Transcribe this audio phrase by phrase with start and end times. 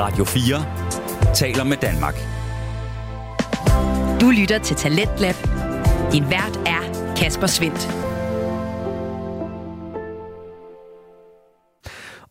[0.00, 2.14] Radio 4 taler med Danmark.
[4.20, 5.34] Du lytter til Talentlab.
[6.12, 7.88] Din vært er Kasper Svendt.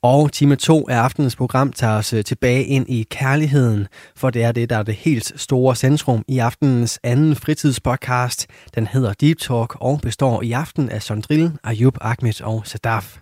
[0.01, 4.43] Og time 2 af aftenens program tager os øh, tilbage ind i kærligheden, for det
[4.43, 8.47] er det, der er det helt store centrum i aftenens anden fritidspodcast.
[8.75, 13.17] Den hedder Deep Talk og består i aften af Sondril, Ayub Ahmed og Sadaf.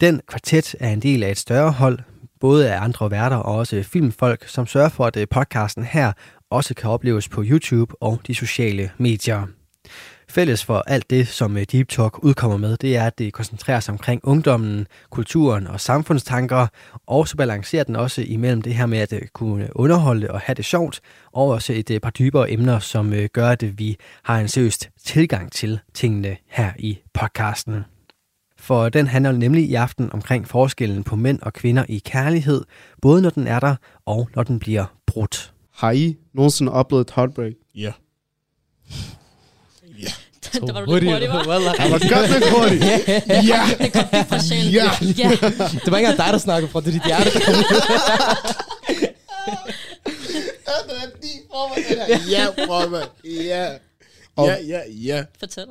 [0.00, 1.98] Den kvartet er en del af et større hold,
[2.40, 6.12] både af andre værter og også filmfolk, som sørger for, at øh, podcasten her
[6.50, 9.46] også kan opleves på YouTube og de sociale medier.
[10.28, 13.80] Fælles for alt det, som øh, Deep Talk udkommer med, det er, at det koncentrerer
[13.80, 16.66] sig omkring ungdommen, kulturen og samfundstanker,
[17.06, 20.54] og så balancerer den også imellem det her med at øh, kunne underholde og have
[20.54, 21.00] det sjovt,
[21.32, 25.80] og også et par dybere emner, som gør, at vi har en seriøst tilgang til
[25.94, 27.93] tingene her i podcasten.
[28.64, 32.64] For den handler nemlig i aften omkring forskellen på mænd og kvinder i kærlighed,
[33.02, 35.52] både når den er der og når den bliver brudt.
[35.74, 37.52] Har I nogensinde oplevet et heartbreak?
[37.74, 37.92] Ja.
[39.98, 40.12] Ja.
[40.66, 41.36] Der var du lidt hurtig, var?
[41.78, 42.84] Jeg var godt lidt hurtigt.
[43.50, 43.62] Ja.
[43.84, 44.72] Det kom lige fra sjælen.
[44.72, 44.90] Ja.
[45.18, 45.30] ja.
[45.84, 46.80] Det var ikke engang dig, der snakkede fra.
[46.80, 47.64] Det er dit hjerte, der kom ud.
[52.30, 53.08] Ja, bror, mand.
[53.24, 53.72] Ja.
[54.38, 55.24] Ja, ja, ja.
[55.38, 55.66] Fortæl.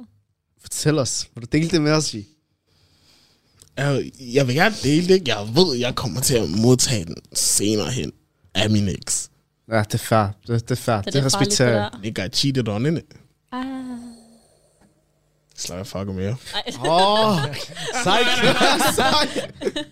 [0.61, 1.27] Fortæl os.
[1.35, 2.32] Vil du dele det med os, I?
[3.77, 5.27] Jeg, jeg vil gerne dele det.
[5.27, 8.11] Jeg ved, jeg kommer til at modtage den senere hen
[8.55, 9.29] af min eks.
[9.69, 10.27] Ja, det er fair.
[10.47, 10.95] Det, det er fair.
[10.95, 12.25] Det, Det, det det er det respekterer jeg.
[12.25, 13.03] I cheated on it.
[13.51, 13.63] Ah.
[15.55, 16.35] Slår jeg fucker mere.
[16.87, 17.39] Åh,
[18.03, 18.27] sejt.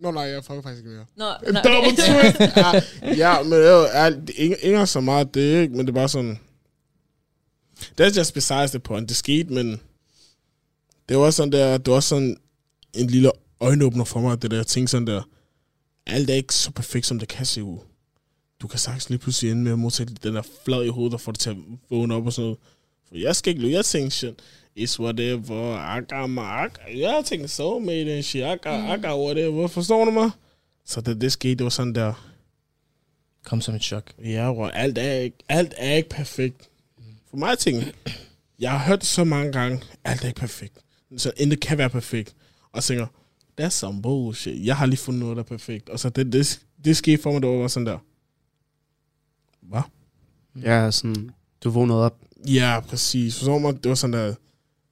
[0.00, 1.06] Nå, nej, jeg fucker faktisk ikke mere.
[1.16, 1.96] Nå, En nå, double okay.
[2.22, 2.56] twist.
[2.56, 2.82] ja,
[3.16, 5.74] ja, men det er jo ikke, ikke så meget det, ikke?
[5.76, 6.38] men det er bare sådan...
[8.00, 9.08] That's just besides the point.
[9.08, 9.80] Det skete, men
[11.08, 12.36] det var sådan der, det var sådan
[12.96, 13.30] en lille
[13.60, 15.22] øjenåbner for mig, det der ting sådan der.
[16.06, 17.78] Alt er ikke så perfekt, som det kan se ud.
[18.60, 21.18] Du kan sagtens lige pludselig ende med at modtage den der flad i hovedet, der
[21.18, 21.56] får det til at
[21.90, 22.58] vågne op og sådan noget.
[23.08, 23.74] For jeg skal ikke løbe.
[23.74, 24.34] Jeg tænkte shit,
[24.78, 29.02] it's whatever, I got my, I got, jeg tænkte soulmate and shit, I got, I
[29.02, 30.30] got whatever, forstår du mig?
[30.84, 32.32] Så da det skete, det var sådan der,
[33.44, 34.12] Kom som et chok.
[34.24, 36.68] ja, bro, alt er ikke, alt er ikke perfekt.
[37.30, 37.84] For mig ting,
[38.58, 40.78] jeg har hørt det så mange gange, alt er ikke perfekt.
[41.16, 42.34] Så intet kan være perfekt.
[42.76, 43.06] Og tænker,
[43.60, 44.66] that's some bullshit.
[44.66, 45.88] Jeg har lige fundet noget, der er perfekt.
[45.88, 47.98] Og så det, det, det skete for mig, det var sådan der.
[49.62, 49.80] Hvad?
[50.62, 51.30] Ja, sådan,
[51.64, 52.18] du vågnede op.
[52.48, 53.36] Ja, præcis.
[53.38, 54.34] Forstår mig, det var sådan der,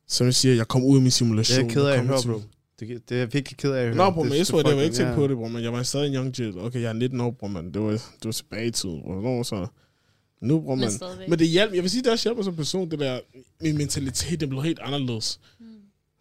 [0.09, 1.59] som jeg siger, jeg kom ud af min Det simulation.
[1.61, 2.43] er jeg ked af at høre, bro.
[2.81, 3.97] Det, det er virkelig ked af at høre.
[3.97, 5.17] Nå, bro, Det- men jeg det tror, det var ikke tænkt ja.
[5.17, 6.57] på det, bro, men jeg var stadig en young jit.
[6.57, 7.73] Okay, jeg er 19 år, bro, man.
[7.75, 9.13] Det var, det var tilbage i tiden, bro.
[9.21, 9.67] Nå, så
[10.41, 10.91] nu, bro, Men man.
[10.91, 11.29] stadigvæk.
[11.29, 13.21] Men det hjalp, jeg vil sige, det også hjælper som person, det der,
[13.61, 15.41] min mentalitet, den blev helt anderledes.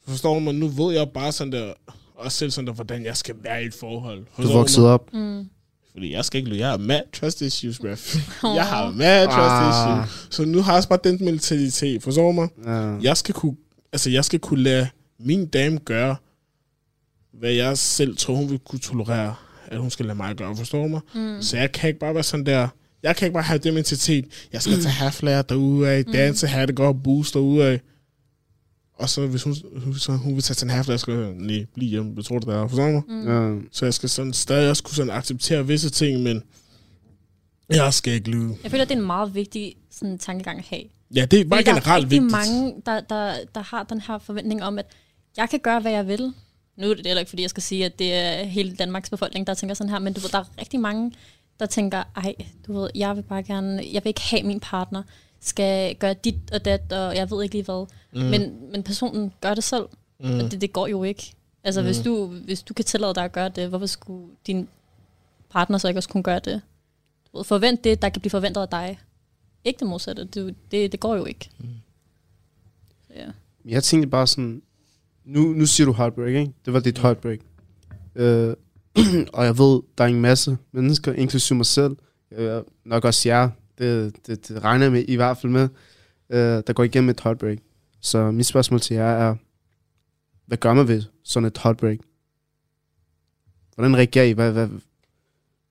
[0.07, 0.11] Mm.
[0.11, 0.53] Forstår du mig?
[0.55, 1.73] Nu ved jeg bare sådan der,
[2.15, 4.19] også selv sådan der, hvordan jeg skal være i et forhold.
[4.19, 4.93] Du Forstår voksede mig?
[4.93, 5.13] op.
[5.13, 5.49] Mm.
[5.91, 6.59] Fordi jeg skal ikke løbe.
[6.59, 7.87] Jeg har mad trust issues, bro.
[8.55, 10.03] jeg har mad trust Ah.
[10.07, 10.27] issues.
[10.35, 12.03] Så nu har jeg også bare den mentalitet.
[12.03, 12.49] Forstår du mig?
[12.65, 12.71] Ja.
[13.01, 13.55] Jeg skal kunne,
[13.93, 14.87] altså jeg skal kunne lade
[15.19, 16.15] min dame gøre,
[17.33, 19.35] hvad jeg selv tror, hun vil kunne tolerere,
[19.67, 20.55] at hun skal lade mig gøre.
[20.57, 21.01] Forstår du mig?
[21.15, 21.41] Mm.
[21.41, 22.67] Så jeg kan ikke bare være sådan der,
[23.03, 26.67] jeg kan ikke bare have den mentalitet, jeg skal tage halflager derude af, danse, have
[26.67, 27.81] det godt, boost derude af.
[29.03, 31.33] Og så hvis hun, hun, så hun vil tage til en halflager, så skal jeg,
[31.33, 32.91] nej, bliv hjemme, det tror du, der er.
[32.91, 33.03] Mig?
[33.07, 33.55] Mm.
[33.55, 33.61] Ja.
[33.71, 36.43] Så jeg skal sådan stadig også kunne sådan acceptere visse ting, men
[37.69, 38.57] jeg skal ikke lyve.
[38.63, 40.83] Jeg føler, det er en meget vigtig sådan, tankegang at have.
[41.15, 42.31] Ja, det er bare Fordi der er generelt rigtig vigtigt.
[42.31, 44.85] mange, der, der, der har den her forventning om, at
[45.37, 46.33] jeg kan gøre, hvad jeg vil.
[46.77, 49.47] Nu er det heller ikke, fordi jeg skal sige, at det er hele Danmarks befolkning,
[49.47, 51.11] der tænker sådan her, men du ved, der er rigtig mange,
[51.59, 52.35] der tænker, ej,
[52.67, 55.03] du ved, jeg vil bare gerne, jeg vil ikke have min partner,
[55.43, 57.87] skal gøre dit og dat, og jeg ved ikke lige hvad.
[58.13, 58.21] Mm.
[58.21, 59.85] Men, men personen gør det selv,
[60.19, 60.39] mm.
[60.39, 61.33] og det, det går jo ikke.
[61.63, 61.87] Altså, mm.
[61.87, 64.67] hvis, du, hvis du kan tillade dig at gøre det, hvorfor skulle din
[65.49, 66.61] partner så ikke også kunne gøre det?
[67.43, 68.99] Forvent det, der kan blive forventet af dig.
[69.63, 70.23] Ikke det modsatte.
[70.23, 71.49] Det, det, det går jo ikke.
[71.59, 71.65] Mm.
[73.15, 73.25] Ja.
[73.65, 74.61] Jeg tænkte bare sådan,
[75.25, 76.51] nu, nu siger du heartbreak, ikke?
[76.65, 77.39] Det var dit heartbreak.
[78.15, 78.55] Øh,
[79.33, 81.95] og jeg ved, der er en masse mennesker, inklusive mig selv,
[82.31, 85.69] øh, nok også jer, det, det, det regner jeg med, i hvert fald med,
[86.29, 87.57] øh, der går igennem et heartbreak.
[88.01, 89.35] Så mit spørgsmål til jer er,
[90.45, 91.97] hvad gør man ved sådan et heartbreak?
[93.75, 94.31] Hvordan reagerer I?
[94.31, 94.69] Hvad, hvad,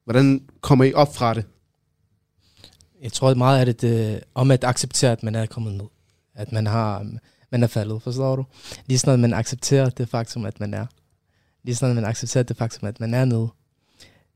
[0.04, 1.44] hvordan kommer I op fra det?
[3.02, 5.86] Jeg tror meget af det, det om at acceptere, at man er kommet ned.
[6.34, 7.06] At man har
[7.52, 8.44] man er faldet, forstår du?
[8.86, 10.86] Lige sådan, at man accepterer det faktum, at man er.
[11.62, 13.48] Lige sådan, at man accepterer det faktum, at man er nede.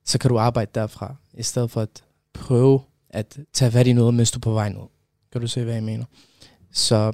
[0.05, 2.81] Så kan du arbejde derfra, i stedet for at prøve
[3.11, 4.82] at tage fat i noget, mens du er på vej ned.
[5.32, 6.05] Kan du se, hvad jeg mener?
[6.73, 7.12] Så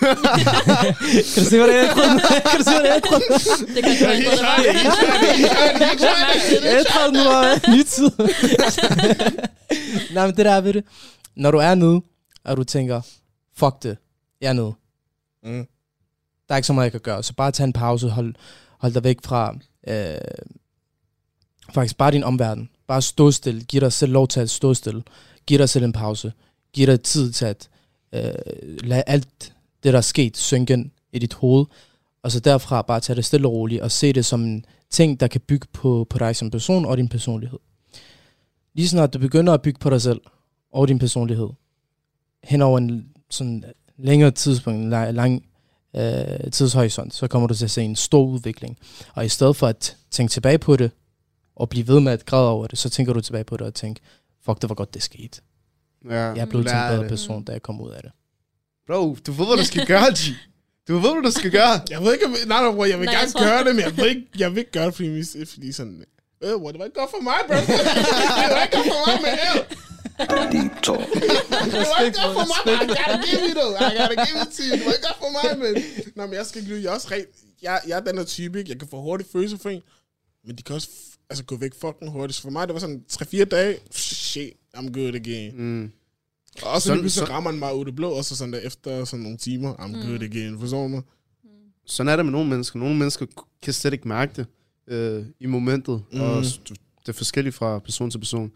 [0.00, 0.08] kan
[1.36, 1.94] du se, hvad det er?
[2.50, 3.00] Kan du se, hvad det er?
[3.74, 4.30] Det kan du ikke.
[6.66, 8.10] Jeg tror, nu er ny tid.
[10.14, 10.84] Nej, men det der er ved det.
[11.36, 12.00] Når du er nede,
[12.44, 13.00] og du tænker,
[13.56, 13.96] fuck det,
[14.40, 14.74] jeg er nede.
[15.42, 15.66] Mm.
[16.48, 17.22] Der er ikke så meget, jeg kan gøre.
[17.22, 18.34] Så bare tag en pause, hold,
[18.78, 19.54] hold dig væk fra
[19.88, 20.18] øh,
[21.74, 22.70] faktisk bare din omverden.
[22.86, 23.64] Bare stå stille.
[23.64, 25.02] Giv dig selv lov til at stå stille.
[25.46, 26.32] Giv dig selv en pause.
[26.72, 27.68] Giv dig tid til at
[28.12, 28.32] øh,
[28.84, 29.52] lade alt
[29.82, 31.66] det, der er sket, synke ind i dit hoved.
[32.22, 35.20] Og så derfra bare tage det stille og roligt og se det som en ting,
[35.20, 37.58] der kan bygge på, på dig som person og din personlighed.
[38.74, 40.20] Lige snart du begynder at bygge på dig selv
[40.72, 41.48] og din personlighed,
[42.44, 43.64] hen over en sådan
[43.96, 45.46] længere tidspunkt, en lang,
[45.96, 48.78] øh, tidshorisont, så kommer du til at se en stor udvikling.
[49.14, 50.90] Og i stedet for at tænke tilbage på det,
[51.56, 53.74] og blive ved med at græde over det, så tænker du tilbage på det og
[53.74, 54.02] tænker,
[54.44, 55.40] fuck, det var godt, det skete.
[56.10, 57.08] Ja, Jeg er blevet til en bedre det.
[57.08, 58.12] person, da jeg kom ud af det.
[58.86, 60.18] Bro, du ved, hvad du skal gøre, G.
[60.88, 61.80] Du ved, hvad du skal gøre.
[61.94, 63.74] Jeg ved ikke, om, nej, nej, bro, jeg vil Nej, jeg gerne tror- gøre det,
[63.76, 66.04] men jeg vil ikke, jeg vil ikke gøre det, fordi, fordi sådan,
[66.44, 67.54] øh, hvor det var ikke godt for mig, bro.
[68.48, 69.58] det var ikke godt for mig, øh,
[70.52, 71.06] Deep Talk.
[71.74, 73.74] det var ikke godt for mig, men I gotta give it, though.
[73.80, 74.74] I gotta give it to you.
[74.78, 75.72] Det var ikke godt for mig, men...
[76.16, 76.82] Nå, men jeg skal ikke lyve.
[76.82, 77.28] Jeg er også rent...
[77.62, 78.70] Jeg, jeg er den her type, ikke?
[78.70, 79.82] Jeg kan få hurtigt følelser for en,
[80.46, 80.88] men de kan også
[81.30, 82.36] altså, gå væk fucking hurtigt.
[82.36, 83.78] Så for mig, det var sådan 3-4 dage.
[83.90, 85.52] Shit, I'm good again.
[85.62, 85.90] Mm.
[86.62, 88.52] Og også Sådan- lige så- rammer den mig ud af det blå, og så sådan
[88.52, 89.92] der efter sådan nogle timer, I'm mm.
[89.94, 90.60] good again.
[90.60, 91.02] Forstår mig?
[91.86, 92.78] Sådan er det med nogle mennesker.
[92.78, 93.26] Nogle mennesker
[93.62, 94.46] kan slet ikke mærke det
[94.94, 96.20] øh, i momentet, mm.
[96.20, 96.42] og
[97.00, 98.52] det er forskelligt fra person til person.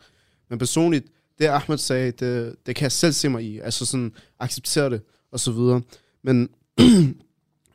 [0.51, 1.07] Men personligt,
[1.39, 3.59] det Ahmed sagde, det, det kan jeg selv se mig i.
[3.59, 5.03] Altså sådan, acceptere det,
[5.33, 5.83] og så videre.
[6.23, 6.49] Men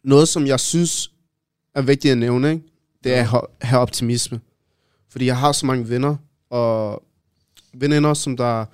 [0.04, 1.12] noget, som jeg synes
[1.76, 2.64] er vigtigt at nævne, ikke?
[3.04, 4.40] det er at ha- have optimisme.
[5.16, 6.16] Fordi jeg har så mange venner,
[6.50, 7.04] og
[7.74, 8.66] veninder, som der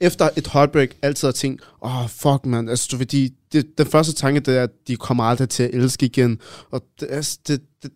[0.00, 2.68] efter et heartbreak altid har tænkt, åh, oh, fuck, man.
[2.68, 5.70] Altså, du, fordi det, den første tanke, det er, at de kommer aldrig til at
[5.74, 6.38] elske igen.
[6.70, 7.90] Og det er, det, det,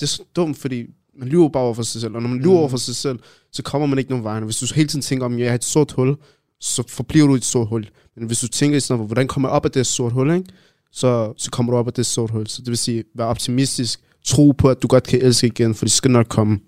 [0.00, 0.86] det er så dumt, fordi
[1.18, 2.14] man lyver bare over for sig selv.
[2.14, 2.58] Og når man lyver Mm.
[2.58, 3.18] over for sig selv,
[3.52, 4.44] så kommer man ikke nogen vejen.
[4.44, 6.16] Hvis du hele tiden tænker om, jeg er et sort hul,
[6.60, 7.88] så forbliver du i et sort hul.
[8.16, 10.48] Men hvis du tænker i sådan hvordan kommer jeg op af det sort hul, ikke?
[10.92, 12.46] Så, så kommer du op af det sort hul.
[12.46, 14.00] Så det vil sige, vær optimistisk.
[14.24, 16.58] Tro på, at du godt kan elske igen, for det skal nok komme.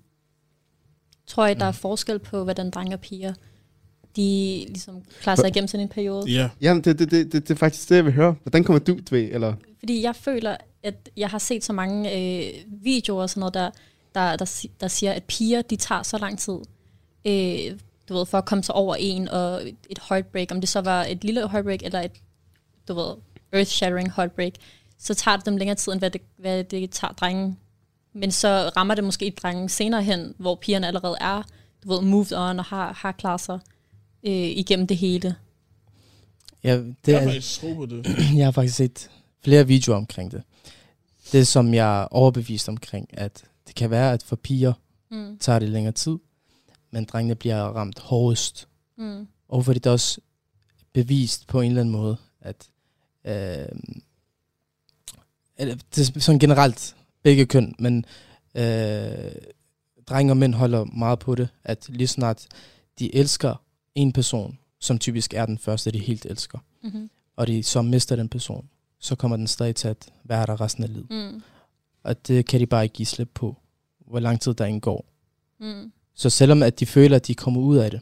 [1.31, 3.35] Tror I, der er forskel på, hvordan drenge og piger,
[4.17, 6.31] de ligesom klarer sig igennem sådan en periode?
[6.33, 6.49] Ja.
[6.61, 8.35] Jamen, det, det, det, det, det er faktisk det, jeg vil høre.
[8.43, 9.55] Hvordan kommer du, ved, eller...
[9.79, 13.71] Fordi jeg føler, at jeg har set så mange øh, videoer og sådan noget, der,
[14.15, 16.59] der, der, der siger, at piger, de tager så lang tid,
[17.25, 17.79] øh,
[18.09, 20.81] du ved, for at komme sig over en, og et- et heartbreak, om det så
[20.81, 22.13] var et lille heartbreak, eller et,
[22.89, 23.13] du ved,
[23.55, 24.53] earth-shattering heartbreak,
[24.99, 27.59] så tager det dem længere tid, end hvad det, hvad det tager drengen.
[28.13, 31.43] Men så rammer det måske drengen senere hen, hvor pigerne allerede er,
[31.85, 33.59] du ved, moved on og har, har klaret sig
[34.27, 35.35] øh, igennem det hele.
[36.65, 38.07] Ja, det Jeg er, har faktisk det.
[38.39, 39.11] jeg har faktisk set
[39.45, 40.43] flere videoer omkring det.
[41.33, 44.73] Det, som jeg er overbevist omkring, at det kan være, at for piger
[45.13, 45.39] Mm.
[45.39, 46.17] tager det længere tid,
[46.91, 48.69] men drengene bliver ramt hårdest.
[48.99, 49.29] Mm.
[49.49, 50.21] Og fordi det er også
[50.93, 52.69] bevist på en eller anden måde, at
[53.25, 53.79] øh,
[55.57, 58.05] eller det er sådan generelt begge køn, men
[58.55, 59.33] øh,
[60.07, 62.47] drenge og mænd holder meget på det, at lige snart
[62.99, 63.55] de elsker
[63.95, 67.11] en person, som typisk er den første, de helt elsker, Mm-hmm.
[67.37, 68.69] og de så mister den person,
[68.99, 71.11] så kommer den stadig til at være der resten af livet.
[71.11, 71.43] Mm.
[72.03, 73.57] Og det kan de bare ikke give slip på,
[74.07, 75.05] hvor lang tid der indgår.
[75.61, 75.93] Mm.
[76.15, 78.01] Så selvom at de føler, at de kommer ud af det,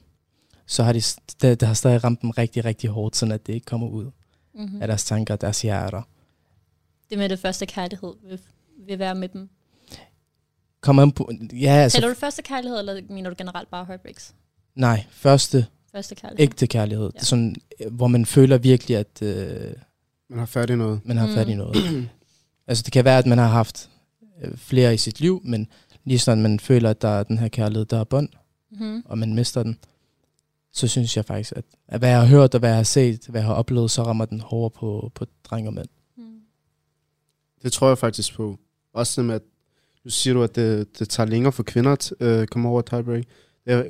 [0.66, 1.02] så har de,
[1.42, 4.10] det, det har stadig ramt dem rigtig, rigtig hårdt, sådan at det ikke kommer ud
[4.54, 4.82] Mm-hmm.
[4.82, 6.02] af deres tanker og deres hjerter.
[7.10, 8.40] Det med det første kærlighed vil,
[8.88, 9.48] vil være med dem.
[10.80, 14.34] Kommer an på, ja, altså, Taler du første kærlighed, eller mener du generelt bare heartbreaks?
[14.74, 16.42] nej, første Første kærlighed.
[16.42, 17.20] ægte kærlighed, Ja.
[17.20, 19.72] sådan, øh, hvor man føler virkelig, at øh,
[20.28, 21.00] Man har fat i noget.
[21.04, 21.34] man har Mm.
[21.34, 21.76] fat i noget.
[22.68, 23.90] altså det kan være, at man har haft
[24.42, 25.68] øh, flere i sit liv, men
[26.04, 28.28] lige sådan man føler, at der er den her kærlighed, der er bånd,
[28.70, 29.02] Mm-hmm.
[29.04, 29.78] og man mister den,
[30.72, 33.26] så synes jeg faktisk, at, at hvad jeg har hørt og hvad jeg har set,
[33.28, 35.88] hvad jeg har oplevet, så rammer den hårdere på, på drenge og mænd.
[36.16, 36.40] Mm.
[37.62, 38.58] Det tror jeg faktisk på.
[38.98, 39.42] Også med, at
[40.04, 42.88] nu siger du, at det, det tager længere for kvinder at øh, komme over et
[42.88, 43.24] heartbreak.
[43.64, 43.84] Det er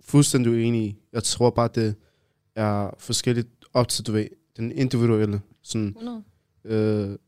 [0.00, 0.96] fuldstændig uenig i.
[1.12, 1.94] Jeg tror bare, det
[2.56, 4.26] er forskelligt op til, du ved,
[4.56, 5.40] den individuelle.
[5.62, 6.22] Sådan, 100.
[6.64, 7.18] øh,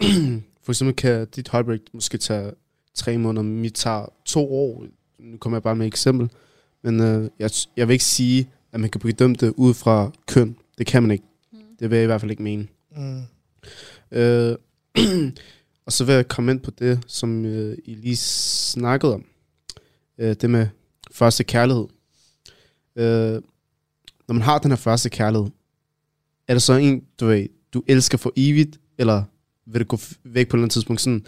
[0.64, 2.52] for eksempel kan dit heartbreak måske tage
[2.94, 4.86] tre måneder, mit tager to år.
[5.18, 6.30] Nu kommer jeg bare med et eksempel.
[6.82, 10.56] Men øh, jeg, jeg vil ikke sige, at man kan bedømme det ud fra køn.
[10.78, 11.24] Det kan man ikke.
[11.52, 11.58] Mm.
[11.78, 12.66] Det vil jeg i hvert fald ikke mene.
[12.96, 13.22] Mm.
[14.10, 14.56] Øh,
[15.86, 19.24] og så vil jeg komme ind på det, som øh, I lige snakkede om.
[20.18, 20.68] Øh, det med
[21.10, 21.86] første kærlighed.
[22.96, 23.42] Øh,
[24.28, 25.50] når man har den her første kærlighed,
[26.48, 29.24] er det så en, du ved, du elsker for evigt, eller
[29.66, 31.00] vil det gå væk på et eller andet tidspunkt?
[31.00, 31.26] Sådan,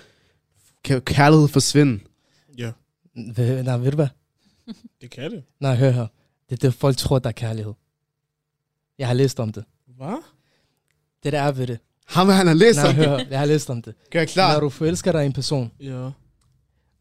[0.84, 2.00] kan kærlighed forsvinde?
[2.58, 2.72] Ja,
[3.14, 4.08] Ved, nej, ved du hvad?
[5.00, 5.44] det kan det.
[5.60, 6.06] Nej, hør her.
[6.48, 7.72] Det er det, folk tror, der er kærlighed.
[8.98, 9.64] Jeg har læst om det.
[9.86, 10.22] Hvad?
[11.22, 11.78] Det der er ved det.
[12.06, 13.24] Ham, han har læst Nej, om hør her.
[13.30, 13.94] Jeg har læst om det.
[14.10, 14.52] Gør jeg klar?
[14.52, 16.10] Når du forelsker dig i en person, Ja,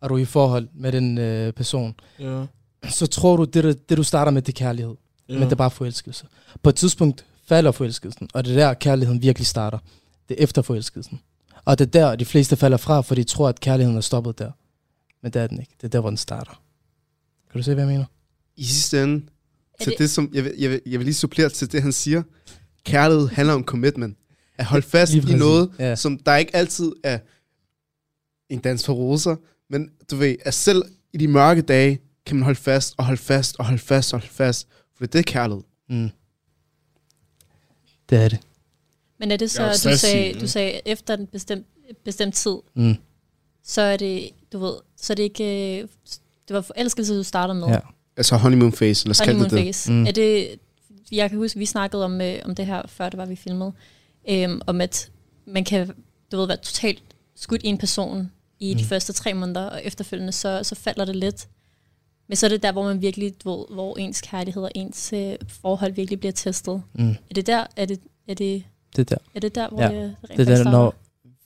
[0.02, 2.46] og du er i forhold med den øh, person, ja,
[2.90, 4.96] så tror du, det, du- det du starter med, det er kærlighed.
[5.30, 5.34] ja.
[5.34, 6.26] Men det er bare forelskelse.
[6.64, 9.78] På et tidspunkt falder forelskelsen, og det er der, kærligheden virkelig starter.
[10.30, 11.20] Det er efter forelskelsen.
[11.66, 14.40] Og det er der, de fleste falder fra, for de tror, at kærligheden er stoppet
[14.40, 14.52] der.
[15.24, 15.72] Men det er den ikke.
[15.78, 16.62] Det er der, hvor den starter.
[17.52, 18.06] Kan du se, hvad jeg mener?
[18.56, 19.26] I sidste ende,
[19.80, 21.82] Er til det- det, som, jeg, vil, jeg, vil, jeg vil lige supplere til det,
[21.82, 22.24] han siger.
[22.84, 24.18] Kærlighed handler om commitment.
[24.58, 25.96] At holde fast i noget, Ja.
[25.96, 27.20] som der ikke altid er
[28.50, 29.36] en dans for roser,
[29.70, 30.84] men du ved, at selv
[31.14, 34.20] i de mørke dage, kan man holde fast og holde fast og holde fast og
[34.20, 34.68] holde fast.
[34.98, 35.64] For det er kærlighed.
[35.90, 36.10] Mm.
[38.10, 38.40] Det er det.
[39.20, 41.66] Men er det så, Ja, du sagde, du sagde efter en bestemt,
[42.06, 42.96] bestemt tid, Mm.
[43.64, 45.44] så er det, du ved, så er det ikke,
[45.82, 45.88] øh,
[46.48, 47.68] det var forelskelse, du starter med.
[47.68, 47.80] Ja.
[48.18, 49.66] Altså honeymoon face, lad os kalde Honeymoon det det.
[49.66, 49.92] phase.
[49.92, 50.06] Mm.
[50.06, 50.60] Er det,
[51.12, 53.74] jeg kan huske, vi snakkede om, øh, om det her, før det var, vi filmede,
[54.29, 55.12] øhm, om at
[55.46, 55.88] man kan,
[56.32, 57.03] du ved, være totalt
[57.36, 58.88] skudt i en person i de Mm.
[58.88, 61.48] første tre måneder, og efterfølgende, så, så falder det lidt.
[62.27, 65.36] Men så er det der, hvor man virkelig, ved, hvor ens kærlighed og ens øh,
[65.48, 66.82] forhold virkelig bliver testet.
[66.94, 67.10] Mm.
[67.10, 68.63] Er det der, er det, er det,
[68.96, 69.17] Det er der.
[69.36, 69.88] er det der, hvor Ja.
[70.03, 70.96] det, det er der, når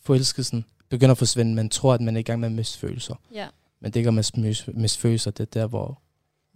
[0.03, 1.55] forelskelsen begynder at forsvinde.
[1.55, 3.15] Man tror, at man er i gang med at miste følelser.
[3.33, 3.47] Ja.
[3.81, 5.31] Men det er ikke at miste- miste følelser.
[5.31, 6.01] Det er der, hvor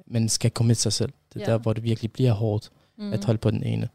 [0.07, 1.11] man skal komme sig selv.
[1.33, 1.51] Det er Ja.
[1.51, 3.13] der, hvor det virkelig bliver hårdt Mm.
[3.13, 3.89] at holde på den ene.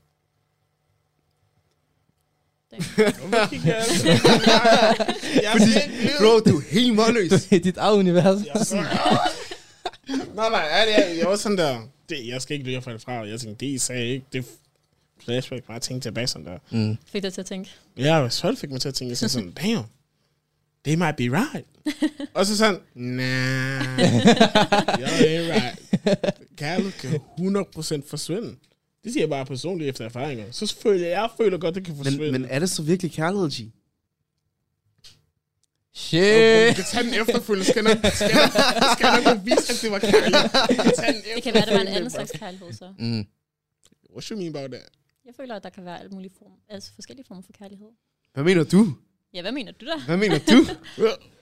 [2.72, 2.78] Jeg
[5.54, 6.18] er helt blind.
[6.20, 7.32] Bro, du er helt målløs.
[7.52, 8.42] I dit eget univers.
[8.42, 8.74] Er
[10.34, 12.92] nej, nej, er det, jeg, jeg var sådan der, det, jeg skal ikke lyde fra
[12.92, 13.12] det fra.
[13.12, 14.42] Jeg tænkte, det I sagde ikke, det er
[15.24, 16.58] flashback, bare tænke tilbage sådan der.
[16.70, 16.96] Mm.
[17.06, 17.70] Fik dig til at tænke.
[17.96, 19.84] Jeg så fik mig til at tænke, jeg sådan, sådan damn,
[20.84, 21.66] they might be right.
[22.34, 23.98] Og så sådan, nah,
[24.98, 25.78] you're ain't right.
[26.56, 27.20] Kærlighed kan
[28.00, 28.56] 100% forsvinde.
[29.08, 30.50] Det siger jeg bare personligt efter erfaringer.
[30.50, 32.32] Så føler jeg, jeg føler godt, det kan forsvinde.
[32.32, 33.54] Men, men er det så virkelig kærlighed, G?
[35.94, 36.68] Shit.
[36.68, 37.70] Vi kan tage den efterfølgende.
[37.70, 38.52] Skal jeg nok, skal jeg nok,
[38.96, 40.68] skal nok at det var kærlighed.
[40.68, 42.88] Vi kan tage den Det kan være, det var en anden slags kærlighed så.
[42.98, 43.26] Mm.
[44.12, 44.88] What you mean about that?
[45.26, 47.88] Jeg føler, at der kan være alle mulige former, altså forskellige former for kærlighed.
[48.34, 48.94] Hvad mener du?
[49.34, 50.04] Ja, hvad mener du der?
[50.06, 50.58] Hvad mener du?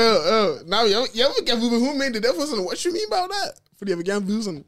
[0.00, 0.68] øh, øh.
[0.68, 2.20] Nej, jeg, jeg vil gerne vide, hvad hun mente.
[2.20, 3.52] Derfor sådan, what you mean about that?
[3.78, 4.64] Fordi jeg vil gerne vide sådan,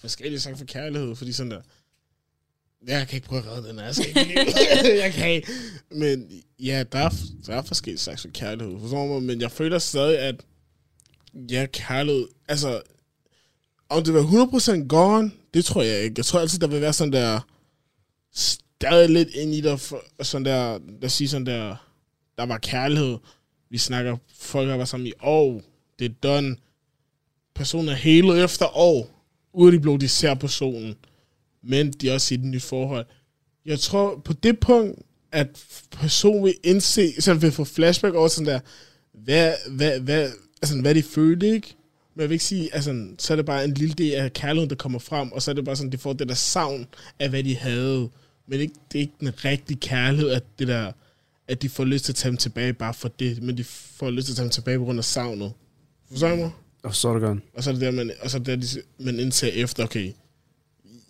[0.00, 1.60] forskellige sange for kærlighed, fordi sådan der,
[2.86, 5.48] jeg kan ikke prøve at redde den jeg skal ikke jeg kan ikke.
[5.90, 7.10] Men ja, der er,
[7.46, 9.22] der er forskellige slags for kærlighed, forstår mig?
[9.22, 10.34] Men jeg føler stadig, at
[11.50, 12.82] ja, kærlighed, altså,
[13.88, 14.22] om det var
[14.82, 16.14] 100% gone, det tror jeg ikke.
[16.16, 17.40] Jeg tror altid, der vil være sådan der,
[18.32, 21.76] stadig lidt ind i der, sådan der, der siger sådan der,
[22.40, 23.18] der var kærlighed.
[23.70, 25.62] Vi snakker, folk har været sammen i år,
[25.98, 26.56] det er done.
[27.54, 29.20] Personen er hele efter år,
[29.52, 30.94] Ude de blev, de ser personen.
[31.62, 33.06] Men de er også i et nyt forhold.
[33.66, 34.98] Jeg tror på det punkt,
[35.32, 38.60] at personen vil indse, sådan vil få flashback over sådan der,
[39.12, 40.30] hvad, hvad, hvad,
[40.62, 41.74] altså, hvad de følte, ikke?
[42.14, 44.70] Men jeg vil ikke sige, altså, så er det bare en lille del af kærligheden,
[44.70, 46.86] der kommer frem, og så er det bare sådan, de får det der savn
[47.18, 48.08] af, hvad de havde.
[48.46, 50.92] Men ikke, det er ikke den rigtige kærlighed, at det der,
[51.50, 54.10] at de får lyst til at tage dem tilbage bare for det, men de får
[54.10, 55.52] lyst til at tage dem tilbage på grund af savnet.
[56.10, 56.50] Forstår du mig?
[56.82, 57.38] Og så er det godt.
[57.54, 59.84] Og så er det der, man, og så er det der, de- man indser efter,
[59.84, 60.12] okay,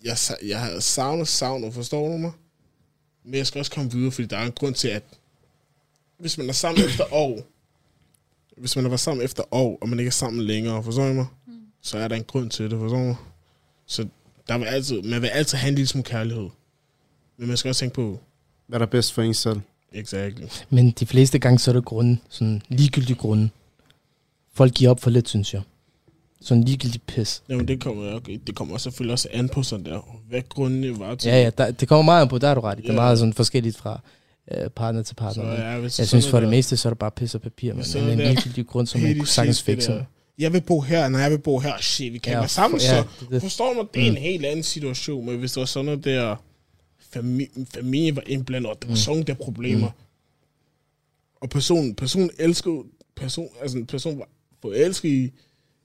[0.03, 2.31] jeg, jeg havde savnet savnet, forstår du mig?
[3.25, 5.03] Men jeg skal også komme videre, fordi der er en grund til, at
[6.19, 7.47] hvis man er sammen efter år,
[8.57, 11.13] hvis man har været sammen efter år, og man ikke er sammen længere, forstår du
[11.13, 11.25] mig?
[11.47, 11.53] Mm.
[11.81, 13.15] Så er der en grund til det, forstår du mig?
[13.85, 14.07] Så
[14.47, 16.49] der vil altid, man vil altid have en lille smule kærlighed.
[17.37, 18.19] Men man skal også tænke på,
[18.67, 19.59] Hvad der er bedst for en selv?
[19.93, 20.43] Exactly.
[20.69, 22.21] Men de fleste gange, så er det grunden.
[22.29, 23.49] Sådan ligegyldige grunde.
[24.53, 25.61] Folk giver op for lidt, synes jeg.
[26.41, 27.43] Sådan ligegyldig pis.
[27.49, 30.99] Jamen, det kommer, okay, det kommer også selvfølgelig også an på sådan der, hvad grundene
[30.99, 31.29] var til.
[31.29, 32.81] Ja, ja, der, det kommer meget an på, der er du ret i.
[32.81, 32.99] Det er Ja.
[32.99, 34.01] meget sådan forskelligt fra
[34.51, 35.55] øh, partner til partner.
[35.55, 37.73] Så, ja, jeg synes for det noget meste, så er det bare pis og papir.
[37.73, 40.05] Men, men en ligegyldig grund, som man kunne sagtens fikse.
[40.39, 41.73] Jeg vil bo her, nej, jeg vil bo her.
[41.81, 42.95] Shit, vi kan ja, være sammen, for- så.
[42.95, 43.41] ja, det, det.
[43.41, 43.85] Forstår mig?
[43.93, 44.17] Det er Mm.
[44.17, 46.35] en helt anden situation, men hvis der var sådan noget der,
[47.13, 48.97] familie, familie var indblandet, og der var Mm.
[48.97, 49.93] sådan der problemer, Mm.
[51.35, 52.83] og personen, personen elskede,
[53.15, 54.29] person, altså en person var
[54.61, 55.31] forelsket i,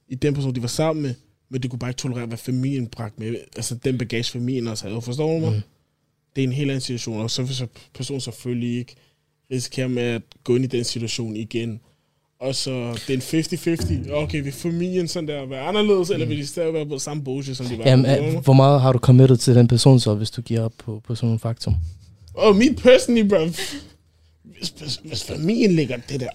[0.09, 1.15] i den person, de var sammen med,
[1.49, 4.89] men det kunne bare ikke tolerere, hvad familien bragte med, altså den bagage, familien også
[4.89, 5.03] havde.
[5.03, 5.53] Forstår du mig?
[5.57, 5.63] Mm.
[6.37, 8.95] Det er en helt anden situation, og så vil personen selvfølgelig ikke
[9.51, 11.81] risikere med at gå ind i den situation igen.
[12.41, 14.13] Og så det er en 50-50.
[14.13, 16.15] Okay, vil familien sådan der være anderledes, mm.
[16.15, 17.85] eller vil de stadig være på samme bullshit, som de var?
[17.85, 18.37] Jamen, på?
[18.37, 21.03] øh, hvor meget har du committed til den person så, hvis du giver op på,
[21.07, 21.75] på sådan en faktum?
[22.35, 23.39] Og mit personally, bro,
[24.43, 26.29] hvis, hvis, hvis familien ligger det der,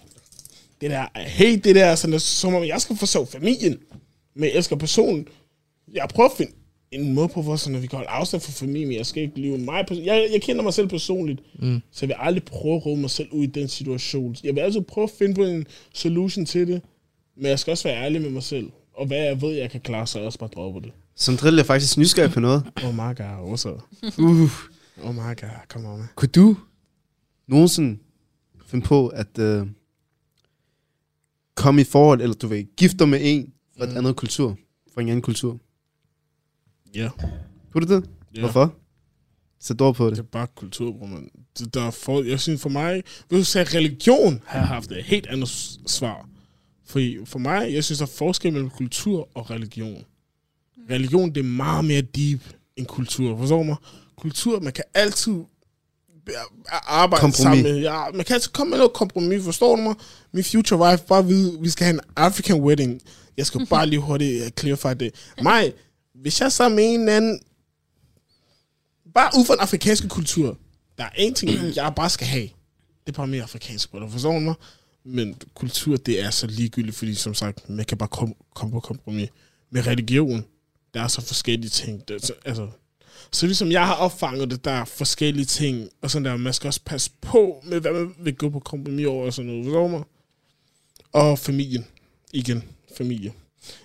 [0.82, 3.78] det der, hey, det der, sådan der, som om jeg skal forsøge familien,
[4.36, 5.28] men jeg elsker personen.
[5.94, 6.52] Jeg prøver at finde
[6.92, 9.42] en måde på, hvor sådan, at vi kan holde afstand fra familien, jeg skal ikke
[9.42, 9.86] leve mig.
[9.92, 11.82] Jeg, jeg kender mig selv personligt, mm.
[11.92, 14.36] så jeg vil aldrig prøve at råde mig selv ud i den situation.
[14.44, 16.82] Jeg vil altid prøve at finde på en solution til det,
[17.38, 18.72] men jeg skal også være ærlig med mig selv.
[18.94, 20.92] Og hvad jeg ved, jeg kan klare, så jeg også bare droppe det.
[21.16, 22.64] Som drill er faktisk nysgerrig på noget.
[22.86, 23.82] Oh my god, what's up?
[24.20, 24.50] Uh,
[25.04, 26.08] Oh my god, come on, man.
[26.16, 26.58] kunne du
[27.48, 27.98] nogensinde
[28.66, 29.68] finde på at uh,
[31.56, 33.98] komme i forhold, eller du vil gifte dig med en fra et Mm.
[33.98, 34.58] andet kultur,
[34.94, 35.60] fra en anden kultur?
[36.96, 37.10] Ja.
[37.74, 38.10] Kunne du det?
[38.36, 38.40] Ja.
[38.40, 38.74] Hvorfor?
[39.60, 40.20] Sæt ord på Det det.
[40.24, 41.30] er bare kultur, hvor man...
[41.60, 43.04] Det, der er for, jeg synes for mig...
[43.30, 45.50] Hvis du sagde religion, har jeg haft et helt andet
[45.88, 46.28] svar.
[46.86, 50.04] Fordi for mig, jeg synes, der er forskel mellem kultur og religion.
[50.90, 52.40] Religion, det er meget mere deep
[52.76, 53.38] end kultur.
[53.38, 53.76] Forstår du mig?
[54.18, 55.34] Kultur, man kan altid
[56.26, 56.32] be-
[56.72, 57.38] arbejde Kompromis.
[57.38, 57.80] sammen med.
[57.80, 59.44] Ja, man kan altid komme med noget kompromis.
[59.44, 59.96] Forstår du mig?
[60.32, 63.02] Min future wife bare vide, vi skal have en African wedding.
[63.38, 65.12] Jeg skal bare lige hurtigt uh, clarify det.
[65.42, 65.74] Mig,
[66.22, 67.42] hvis jeg er sammen med en eller anden
[69.14, 70.58] bare ud fra den afrikanske kultur,
[70.98, 72.50] der er en ting, jeg bare skal have.
[73.06, 74.54] Det er bare mere afrikansk, du Forstår mig?
[75.04, 78.80] Men kultur, det er så ligegyldigt, fordi som sagt, man kan bare komme kom på
[78.80, 79.30] kompromis.
[79.70, 80.46] Med religion,
[80.94, 82.08] der er så forskellige ting.
[82.08, 82.68] Det, så, altså,
[83.32, 86.68] så ligesom jeg har opfanget det, der er forskellige ting, og sådan der, man skal
[86.68, 89.66] også passe på med, hvad man vil gå på kompromis over og sådan noget.
[89.66, 90.04] Forstår mig?
[91.12, 91.86] Og familien.
[92.34, 92.64] Igen,
[92.98, 93.34] familie.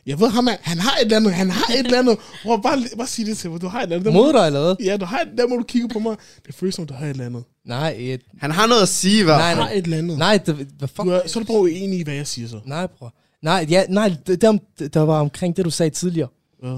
[0.07, 2.19] Jeg ved ham, er- han har et eller andet, han har et eller andet.
[2.45, 4.13] Hvor bare, bare sig det til mig, du har et eller andet.
[4.13, 4.87] Mod dig eller hvad?
[4.87, 6.17] Ja, du har, der må du kigge på mig.
[6.47, 7.45] Det føles som, du har et eller andet.
[7.65, 9.35] Nej, et, Han har noget at sige, hvad?
[9.35, 9.63] Nej, nej.
[9.65, 10.19] har et eller andet.
[10.19, 10.99] nej, det, hvad fuck?
[11.07, 12.61] Du er, så er du bare uenig i, hvad jeg siger så.
[12.65, 13.15] Nej, bror.
[13.43, 16.29] Nej, ja, nej det, det, det, der var omkring det, du sagde tidligere.
[16.63, 16.77] Ja.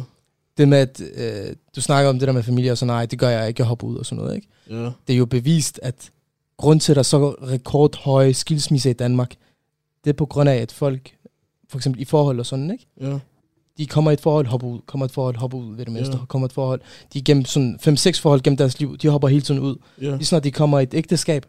[0.59, 3.19] Det med, at øh, du snakker om det der med familie og så nej, det
[3.19, 4.49] gør jeg ikke, jeg hopper ud og sådan noget, ikke?
[4.71, 4.76] Ja.
[5.07, 6.11] Det er jo bevist, at
[6.57, 9.35] grund til, at der er så rekordhøje skilsmisser i Danmark,
[10.05, 11.11] det er på grund af, at folk,
[11.68, 12.87] for eksempel i forhold og sådan, ikke?
[13.00, 13.18] Ja.
[13.78, 16.16] De kommer i et forhold, hopper ud, kommer et forhold, hopper ud ved det meste,
[16.16, 16.24] Ja.
[16.24, 16.81] kommer et forhold.
[17.12, 19.76] De er gennem sådan 5-6 forhold gennem deres liv, de hopper hele tiden ud.
[20.00, 20.11] Ja.
[20.11, 21.46] Lige snart de kommer i et ægteskab,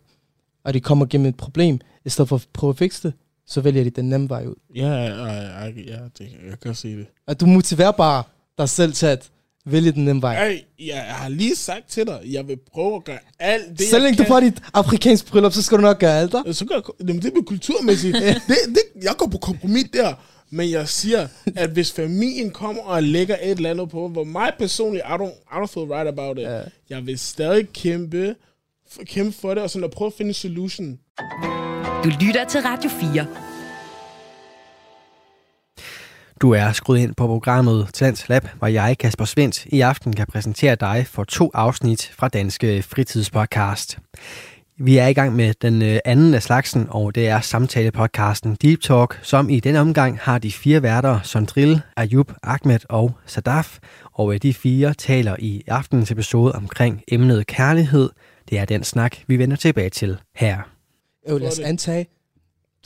[0.64, 3.14] og de kommer gennem et problem, i stedet for at prøve at fikse det,
[3.46, 4.56] så vælger de den nemme vej ud.
[4.76, 7.06] Ja, ja, ja, ja, det, jeg kan se det.
[7.28, 8.24] At du motiverer bare
[8.58, 9.30] dig selv til at
[9.66, 10.50] vælge den nemme vej.
[10.50, 13.88] Hey, jeg, jeg har lige sagt til dig, jeg vil prøve at gøre alt det,
[13.88, 16.52] Så længe du får dit afrikansk bryllup, så skal du nok gøre alt der.
[16.52, 18.18] Så gør jeg, det er kulturmæssigt.
[18.48, 20.14] det, det, jeg går på kompromis der.
[20.52, 24.52] Men jeg siger, at hvis familien kommer og lægger et eller andet på, hvor mig
[24.60, 26.44] personligt, I don't, I don't feel right about it.
[26.44, 26.62] Ja.
[26.90, 28.36] Jeg vil stadig kæmpe,
[29.04, 31.00] kæmpe for det, og sådan at prøve at finde en solution.
[32.04, 33.49] Du lytter til Radio 4.
[36.42, 40.28] Du er skruet ind på programmet Talents Lab, hvor jeg, Kasper Svendt, i aften kan
[40.28, 44.00] præsentere dig for to afsnit fra Danske Fritidspodcast.
[44.78, 48.82] Vi er i gang med den øh, anden af slagsen, og det er samtalepodcasten Deep
[48.82, 53.78] Talk, som i den omgang har de fire værter Sondril, Ayub, Ahmed og Sadaf.
[54.14, 58.10] Og øh, de fire taler i aftenens episode omkring emnet kærlighed.
[58.50, 60.58] Det er den snak, vi vender tilbage til her.
[61.30, 62.08] Jo, lad os antage,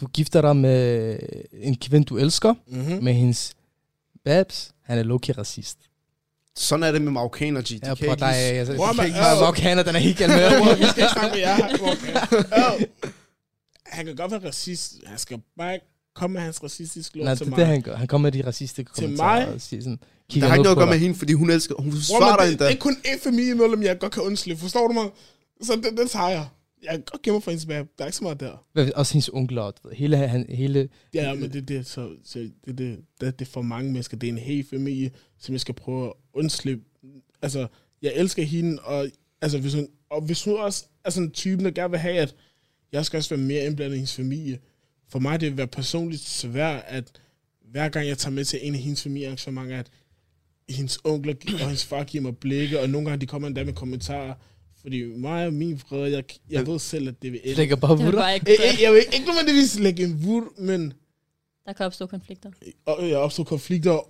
[0.04, 1.18] du gifter dig med
[1.54, 3.04] en kvinde, du elsker, Mm-hmm.
[3.04, 3.54] med hendes
[4.26, 4.72] babs.
[4.84, 5.78] Han er low-key racist.
[6.56, 7.66] Sådan er det med marokkaner, G.
[7.68, 8.36] De Ja, kan ikke dig.
[8.36, 9.24] Altså, Hvor er man- ikke øh.
[9.24, 10.78] marokkaner, den er helt galt med.
[10.78, 11.56] vi skal ikke snakke med jer.
[13.86, 14.94] Han kan godt være racist.
[15.06, 15.86] Han skal bare ikke
[16.16, 17.60] komme med hans racistiske lort Nej, til det er mig.
[17.60, 17.96] det, han gør.
[17.96, 19.56] Han kommer med de racistiske Til kommentarer mig?
[19.56, 20.00] og siger sådan,
[20.34, 21.76] Der har ikke noget at gøre med hende, fordi hun elsker...
[21.80, 22.66] Hun forsvarer dig endda.
[22.68, 24.62] det er kun én familiemedlem, jeg godt kan undslippe.
[24.62, 25.10] Forstår du mig?
[25.62, 26.46] Så det, det tager jeg.
[26.84, 27.88] Jeg kan godt gemme for hendes bab.
[27.98, 28.66] Der er ikke så meget der.
[28.74, 29.62] Hvad- Også hendes onkler.
[29.62, 33.52] og Hele, han, hele Ja, men det, det, så, så det, det, det, det er
[33.52, 34.18] for mange mennesker.
[34.18, 36.84] Det er en hel familie, som jeg skal prøve at undslippe.
[37.42, 37.68] Altså,
[38.02, 39.08] jeg elsker hende, og,
[39.42, 42.18] altså, hvis hun, og hvis hun også er sådan en type, der gerne vil have,
[42.18, 42.36] at
[42.92, 44.60] jeg skal også være mere indblandet i hendes familie.
[45.10, 47.12] For mig det vil være personligt svært, at
[47.72, 49.90] hver gang jeg tager med til en af hendes familiearrangementer, at
[50.70, 53.74] hendes onkler og hendes far giver mig blikke, og nogle gange de kommer endda med
[53.74, 54.34] kommentarer.
[54.84, 57.56] Fordi mig og min fred, jeg, jeg ved selv, at det vil ende.
[57.56, 60.94] lægger bare ikke Jeg, jeg, jeg vil ikke nødvendigvis lægge en vur, men
[61.66, 62.52] Der kan opstå konflikter.
[62.86, 64.10] og jeg opstod konflikter.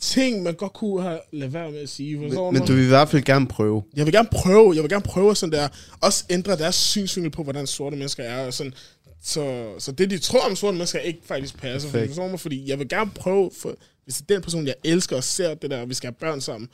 [0.00, 2.16] Ting, man godt kunne have lavet være med at sige.
[2.16, 3.82] Men, men du vil i hvert fald gerne prøve.
[3.96, 5.68] Jeg vil gerne prøve, jeg vil gerne prøve sådan der,
[6.00, 8.46] også ændre deres synsvinkel på, hvordan sorte mennesker er.
[8.46, 8.74] Og sådan,
[9.22, 11.88] så, så det, de tror om sorte mennesker, ikke faktisk passer.
[11.90, 12.30] Fordi, Perfekt.
[12.30, 12.40] mig?
[12.40, 15.54] fordi jeg vil gerne prøve, for, hvis det er den person, jeg elsker og ser
[15.54, 16.68] det der, og vi skal have børn sammen,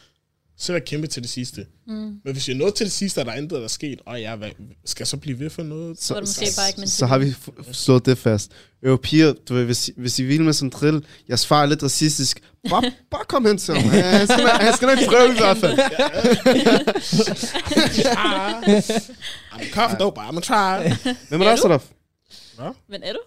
[0.58, 1.66] så vil jeg kæmpe til det sidste.
[1.86, 1.94] Mm.
[1.94, 3.98] Men hvis jeg er nået til det sidste, og der er intet, der er sket,
[4.06, 4.50] og jeg hvad,
[4.84, 6.00] skal jeg så blive ved for noget?
[6.02, 7.34] Så det måske bare ikke så, så har vi
[7.72, 8.50] slået det fast.
[8.82, 12.40] Europæer, du ved, hvis, hvis I vil med sådan en drill, jeg svarer lidt racistisk,
[12.70, 13.90] bare, bare kom hen til ham.
[13.90, 15.78] Han skal, nok- han skal nok prøve i hvert fald.
[19.52, 20.88] I'm cough dope, I'm a try.
[21.28, 21.84] Hvem er der, Sadaf?
[22.88, 23.18] Men er du?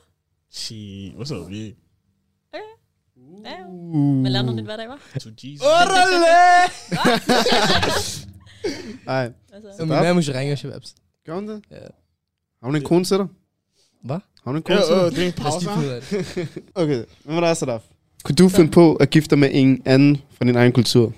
[0.51, 1.71] Shit, what's up, yeah?
[3.45, 4.23] Ja, uh.
[4.23, 4.99] Lærer noget nyt hver dag, var.
[5.19, 5.61] To Jesus.
[9.05, 9.31] Nej.
[9.77, 10.95] Så min mand måske ringer Shababs.
[11.25, 11.61] Gør hun det?
[11.71, 11.75] Ja.
[11.75, 13.27] Har hun en kone til dig?
[14.03, 14.15] Hvad?
[14.15, 15.05] Har hun en kone til dig?
[15.05, 15.69] Øh, det er en pause.
[16.81, 17.81] Okay, hvad med dig, Sadaf?
[18.23, 21.13] Kunne du finde på at gifte dig med en anden fra din egen kultur?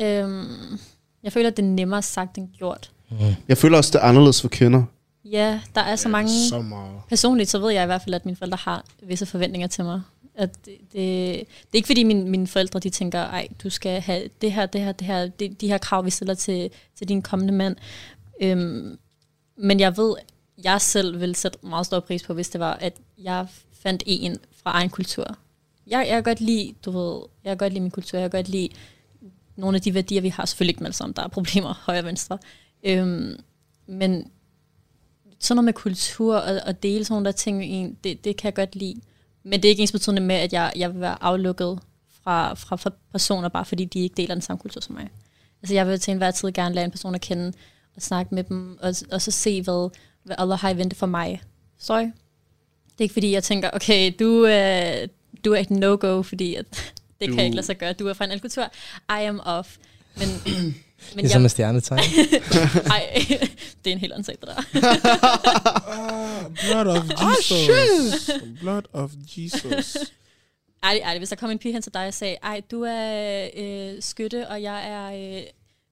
[0.00, 0.78] Øhm,
[1.22, 2.90] jeg føler, at det er nemmere sagt end gjort.
[3.10, 3.16] Mm.
[3.48, 4.82] Jeg føler også, det er anderledes for kvinder.
[5.24, 6.32] Ja, der er så mange...
[6.32, 7.00] Ja, så meget.
[7.08, 10.02] Personligt så ved jeg i hvert fald, at mine forældre har visse forventninger til mig.
[10.34, 14.00] At det, det, det er ikke fordi mine, mine forældre de tænker, ej, du skal
[14.00, 17.08] have det her, det her, det her, det, de her krav, vi stiller til, til
[17.08, 17.76] din kommende mand.
[18.42, 18.98] Øhm,
[19.56, 20.14] men jeg ved,
[20.64, 24.38] jeg selv ville sætte meget stor pris på, hvis det var, at jeg fandt en
[24.62, 25.38] fra egen kultur.
[25.86, 28.38] Jeg, jeg kan godt lide, du ved, jeg kan godt lide min kultur, jeg kan
[28.38, 28.68] godt lide
[29.56, 30.44] nogle af de værdier, vi har.
[30.44, 32.38] Selvfølgelig ikke med sammen, der er problemer højre og venstre.
[32.82, 33.36] Øhm,
[33.86, 34.30] men
[35.38, 38.36] sådan noget med kultur og, og dele sådan nogle der ting med en, det, det
[38.36, 39.00] kan jeg godt lide.
[39.42, 41.78] Men det er ikke ens betydende med, at jeg, jeg vil være aflukket
[42.22, 45.08] fra, fra, fra personer, bare fordi de ikke deler den samme kultur som mig.
[45.62, 47.52] Altså jeg vil til enhver tid gerne lære en person at kende,
[47.96, 49.90] og snakke med dem, og, og så se, hvad,
[50.22, 51.42] hvad Allah har i vente for mig.
[51.78, 52.02] Sorry.
[52.02, 55.08] Det er ikke fordi, jeg tænker, okay, du, øh,
[55.44, 56.66] du er et no-go, fordi at,
[57.20, 57.92] det kan jeg ikke lade sig gøre.
[57.92, 58.64] Du er fra en anden kultur.
[59.08, 59.76] I am off.
[60.16, 60.28] Men,
[61.14, 62.00] men Det er som en stjernetegn.
[62.90, 63.26] ej,
[63.84, 64.62] det er en helt anden sag, det der.
[65.86, 67.04] Ah, blood of
[67.50, 68.30] Jesus.
[68.60, 69.96] Blood of Jesus.
[70.84, 73.48] Ærligt, ærligt, hvis der kom en pige hen til dig og sagde, ej, du er
[73.56, 75.42] øh, skytte, og jeg er øh,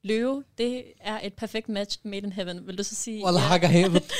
[0.03, 2.67] løve, det er et perfekt match made in heaven.
[2.67, 3.25] Vil du så sige...
[3.25, 4.03] Wallah, hakker hævet.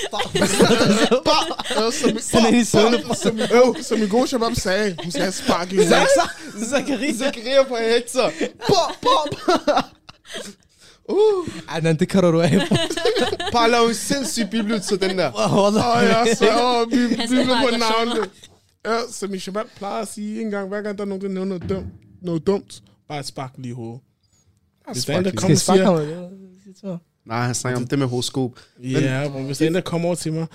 [3.23, 4.97] Som i øv, som i god shabab sagde.
[5.03, 6.07] Hun sagde, spark i hovedet.
[6.69, 7.13] Zakaria.
[7.13, 8.29] Zakaria på hekser.
[8.67, 9.29] Bop, bop.
[11.09, 11.47] Uh.
[11.75, 12.51] Adnan, det kan du af.
[13.53, 15.31] Bare lav en sindssyg bibel til den der.
[15.55, 15.97] Wallah.
[15.97, 18.29] Åh, ja, så åh, bibel på navnet.
[18.85, 21.29] Ja, som i shabab plejer at sige en gang, hver gang der er nogen, der
[21.29, 21.85] nævner noget dumt,
[22.21, 24.01] noget dumt, bare spark lige i hovedet.
[24.93, 26.97] Hvis der er en, der kommer og siger?
[27.25, 28.51] Nej, han snakker om det med horoskop.
[29.01, 30.45] ja, bro, hvis der er en, der kommer over til mig,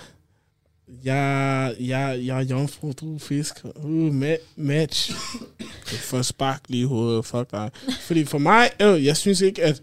[1.03, 3.53] jeg, jeg, jeg er jomfru, du er fisk.
[3.75, 5.11] Uh, ma- match.
[5.85, 7.69] For spark lige i hovedet, fuck dig.
[8.01, 9.81] Fordi for mig, øh, jeg synes ikke, at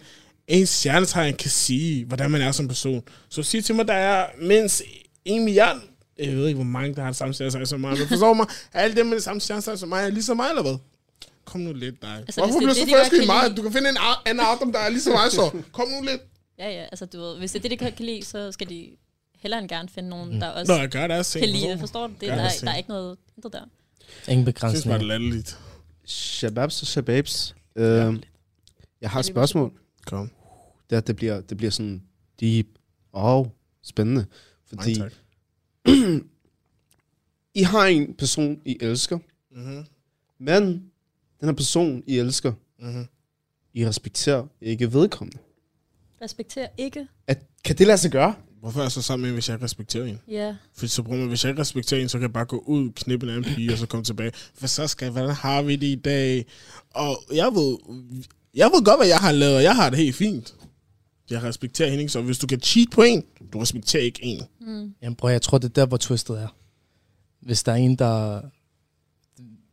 [0.49, 3.03] ens stjernetegn kan sige, hvordan man er som person.
[3.29, 4.83] Så sig til mig, der er mindst
[5.25, 5.81] en milliard,
[6.19, 8.47] jeg ved ikke, hvor mange, der har det samme stjernetegn som mig, men forstår mig,
[8.73, 10.77] alle dem med det samme stjernetegn som mig, er ligesom mig, eller hvad?
[11.44, 12.16] Kom nu lidt, dig.
[12.18, 13.57] Altså, Hvorfor bliver er du så forelsket i mig?
[13.57, 16.22] Du kan finde en anden Adam, der er ligesom mig, så kom nu lidt.
[16.59, 18.68] Ja, ja, altså du ved, hvis det er det, de godt kan lide, så skal
[18.68, 18.90] de
[19.38, 21.80] hellere end gerne finde nogen, der også Nå, jeg gør deres kan lide det.
[21.80, 22.28] forstår du det?
[22.28, 23.61] Der, er, der er ikke noget intet der.
[24.28, 25.02] Ingen Jeg synes bare, det er begrænsning.
[25.09, 25.59] latterligt.
[26.04, 27.54] Shababs og shababs.
[27.76, 28.16] Øh,
[29.00, 29.72] jeg har et spørgsmål.
[30.07, 30.30] Kom.
[30.90, 32.02] Det, det, bliver, det bliver sådan
[32.40, 32.66] deep
[33.12, 33.52] og
[33.83, 34.26] spændende.
[34.68, 35.00] Fordi.
[37.54, 39.18] I har en person, I elsker,
[39.50, 39.85] Mhm.
[40.38, 40.90] men
[41.44, 43.07] den her person, I elsker, Mhm.
[43.74, 45.38] I respekterer ikke vedkommende.
[46.22, 47.07] Respekterer ikke.
[47.26, 48.35] At, kan det lade sig gøre?
[48.61, 50.20] Hvorfor er jeg så sammen med en, hvis jeg ikke respekterer en?
[50.28, 50.54] Ja.
[50.74, 52.90] For så bruger man, hvis jeg ikke respekterer en, så kan jeg bare gå ud,
[52.92, 54.33] knippe en anden pige, og så komme tilbage.
[54.54, 56.46] For så skal jeg, hvordan har vi det i dag?
[56.90, 57.76] Og jeg ved,
[58.54, 60.54] jeg ved godt, hvad jeg har lavet, og jeg har det helt fint.
[61.30, 64.42] Jeg respekterer hende ikke, så hvis du kan cheat på en, du respekterer ikke en.
[64.61, 64.94] Mm.
[65.02, 66.48] Jamen bror, jeg tror, det er der, hvor twistet er.
[67.40, 68.40] Hvis der er en, der...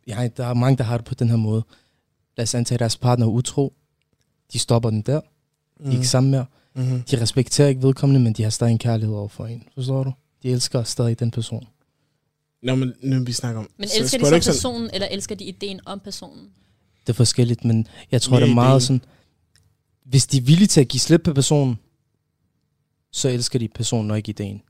[0.06, 1.64] Ja, der er mange, der har det på den her måde.
[2.36, 3.74] Lad os antage, at deres partner er utro.
[4.52, 5.20] De stopper den der.
[5.84, 6.46] De er ikke sammen mere.
[6.74, 7.02] Mm-hmm.
[7.02, 9.68] De respekterer ikke vedkommende, men de har stadig en kærlighed over for en.
[9.74, 10.12] Forstår du?
[10.42, 11.66] De elsker stadig den person.
[12.62, 13.70] Nå, men nu vi snakker om...
[13.76, 16.50] Men så elsker spørger de du så personen, eller elsker de ideen om personen?
[17.00, 18.80] Det er forskelligt, men jeg tror, Mere det er meget ideen.
[18.80, 19.02] sådan...
[20.04, 21.78] Hvis de er villige til at give slip på personen,
[23.10, 24.62] så elsker de personen og ikke ideen.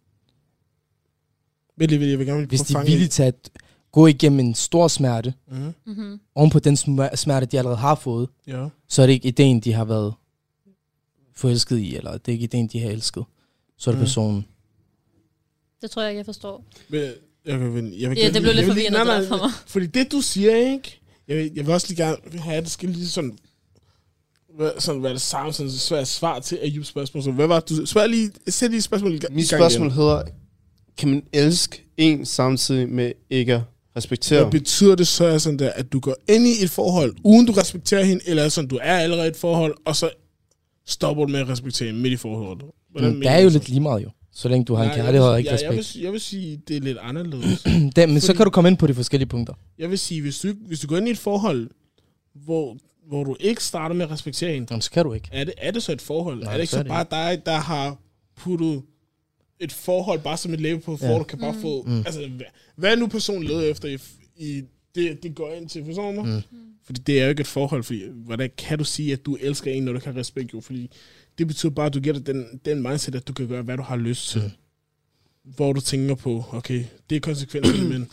[1.76, 3.50] Vil lige, vil jeg vil gerne Hvis de er villige til at
[3.92, 5.72] gå igennem en stor smerte, Mm-hmm.
[5.86, 6.20] Mm-hmm.
[6.34, 8.68] oven på den sm- smerte, de allerede har fået, Ja.
[8.88, 10.14] så er det ikke ideen, de har været
[11.36, 13.24] forelsket i, eller det er ikke ideen, de har elsket.
[13.78, 14.04] Så er det Mm.
[14.04, 14.46] personen.
[15.82, 16.64] Det tror jeg ikke, jeg forstår.
[16.88, 17.12] Men Jeg,
[17.46, 19.50] jeg, vil, jeg vil, Ja, det blev lidt vil forvirrende nej, for mig.
[19.66, 21.00] Fordi det, du siger, ikke?
[21.28, 23.38] Jeg vil, jeg vil også lige gerne have, at det skal lige sådan,
[24.78, 27.22] sådan være det samme, sådan svært svar til Ayubs spørgsmål.
[27.22, 30.22] Så hvad var du Svær lige, sæt lige spørgsmålet Mit spørgsmål hedder,
[30.96, 33.60] kan man elske en samtidig med ikke at
[33.96, 34.42] Respektere.
[34.42, 37.52] Hvad betyder det så, sådan der, at du går ind i et forhold, uden du
[37.52, 40.10] respekterer hende, eller er sådan, du er allerede i et forhold, og så
[40.86, 42.64] stopper du med at respektere hende midt i forholdet?
[42.90, 43.58] Hvordan det mener er jo så?
[43.58, 44.10] lidt lige meget jo.
[44.34, 45.94] Så længe du har en Nej, jeg kærlighed vil- og ikke ja, jeg, respekt.
[45.96, 47.62] vil, jeg vil sige, det er lidt anderledes.
[47.96, 49.54] Det, men så fordi- kan du komme ind på de forskellige punkter.
[49.78, 51.70] Jeg vil sige, hvis du, ikke- hvis du går ind i et forhold,
[52.34, 52.76] hvor,
[53.08, 55.28] hvor du ikke starter med at respektere hende, Jamen, så kan du ikke.
[55.32, 56.42] er det, er det så et forhold?
[56.42, 57.96] Nej, er det ikke så så, det bare dig, der har
[58.36, 58.82] puttet
[59.62, 61.18] et forhold bare som et label på, for Ja.
[61.18, 61.82] du kan bare få...
[61.82, 61.96] Mm.
[61.98, 62.46] Altså, hvad,
[62.76, 63.98] hvad er nu personen leder efter i,
[64.36, 64.62] i
[64.94, 65.84] det, det går ind til?
[65.84, 66.34] Forstår du mig?
[66.50, 66.58] Mm.
[66.84, 69.70] Fordi det er jo ikke et forhold, fordi hvordan kan du sige, at du elsker
[69.72, 70.60] en, når du kan respekt jo?
[70.60, 70.90] Fordi
[71.38, 73.76] det betyder bare, at du giver dig den, den mindset, at du kan gøre, hvad
[73.76, 74.42] du har lyst til.
[74.42, 74.50] Mm.
[75.56, 78.08] Hvor du tænker på, okay, det er konsekvenserne, men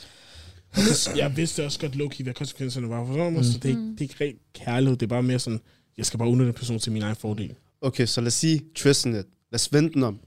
[1.21, 3.05] jeg vidste også godt, low hvad konsekvenserne var.
[3.05, 3.39] Forstår du mig?
[3.39, 3.43] Mm.
[3.43, 5.59] Så det er, ikke, det er ikke rent kærlighed, det er bare mere sådan,
[5.97, 7.53] jeg skal bare udnytte en person til min egen fordel.
[7.81, 9.27] Okay, så lad os sige lidt.
[9.51, 10.19] Lad os vente den om.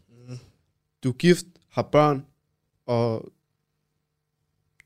[1.04, 2.24] Du er gift, har børn,
[2.86, 3.32] og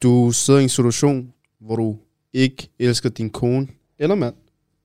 [0.02, 1.98] du sidder i en situation, hvor du
[2.32, 4.34] ikke elsker din kone eller mand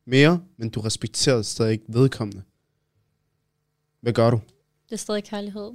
[0.06, 2.42] mere, men du respekterer stadig ikke vedkommende.
[4.02, 4.40] Hvad gør du?
[4.90, 5.72] Det er stadig kærlighed.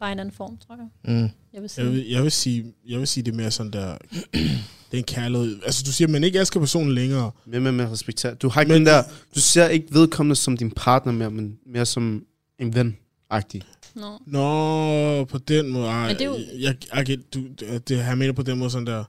[0.00, 1.14] Bare i en anden form, tror jeg.
[1.14, 1.28] Mm.
[1.52, 1.84] Jeg vil sige.
[1.84, 3.98] Jeg vil, jeg vil, sige, jeg vil sige det er mere sådan der,
[4.32, 5.60] det er en kærlighed.
[5.64, 7.30] Altså du siger, at man ikke elsker personen længere.
[7.46, 8.34] Mere med, med respektere.
[8.34, 9.02] Du har ikke Men- men, den der,
[9.34, 12.26] du ser ikke vedkommende som din partner mere, men mere som
[12.58, 13.62] en ven-agtig.
[13.94, 14.18] Nå.
[14.26, 15.86] Nå, på den måde.
[15.88, 17.46] Ej, Men det er jo- jeg, jeg, jeg, du,
[17.88, 19.04] det, her mener på den måde sådan der,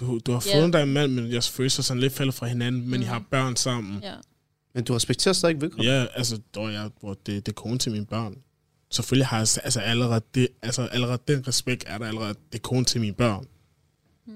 [0.00, 0.56] du, du har Ja.
[0.56, 3.04] fundet dig en mand, men jeres følelser er sådan lidt faldet fra hinanden, men I
[3.04, 3.08] Mm.
[3.08, 4.00] har børn sammen.
[4.02, 4.14] Ja.
[4.74, 5.92] Men du respekterer stadig ikke vedkommende.
[6.00, 8.36] Ja, altså, dog, jeg, hvor det, det er kone til mine børn.
[8.90, 12.62] Selvfølgelig har jeg altså, allerede, det, altså, allerede den respekt er der allerede, det er
[12.62, 13.46] kone til mine børn.
[14.26, 14.32] Mm.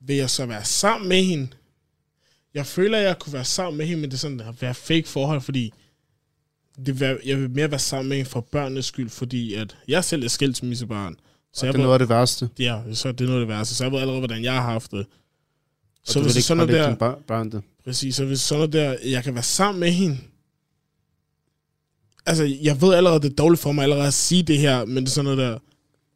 [0.00, 1.48] Vil jeg så være sammen med hende?
[2.54, 4.74] Jeg føler, at jeg kunne være sammen med hende, men det er sådan at være
[4.74, 5.72] fake forhold, fordi
[6.86, 10.04] det vil, jeg vil mere være sammen med hende for børnenes skyld, fordi at jeg
[10.04, 11.14] selv er skilt til mine børn.
[11.54, 12.48] Så det er noget af det værste.
[12.58, 13.74] ja, så er det noget af det værste.
[13.74, 14.98] Så jeg ved allerede, hvordan jeg har haft det.
[14.98, 17.62] Og Så hvis sådan noget der, børn det.
[17.84, 20.18] Præcis, så hvis sådan noget der, jeg kan være sammen med hende.
[22.26, 24.96] Altså, jeg ved allerede, det er dårligt for mig allerede at sige det her, men
[24.96, 25.58] det er sådan noget der,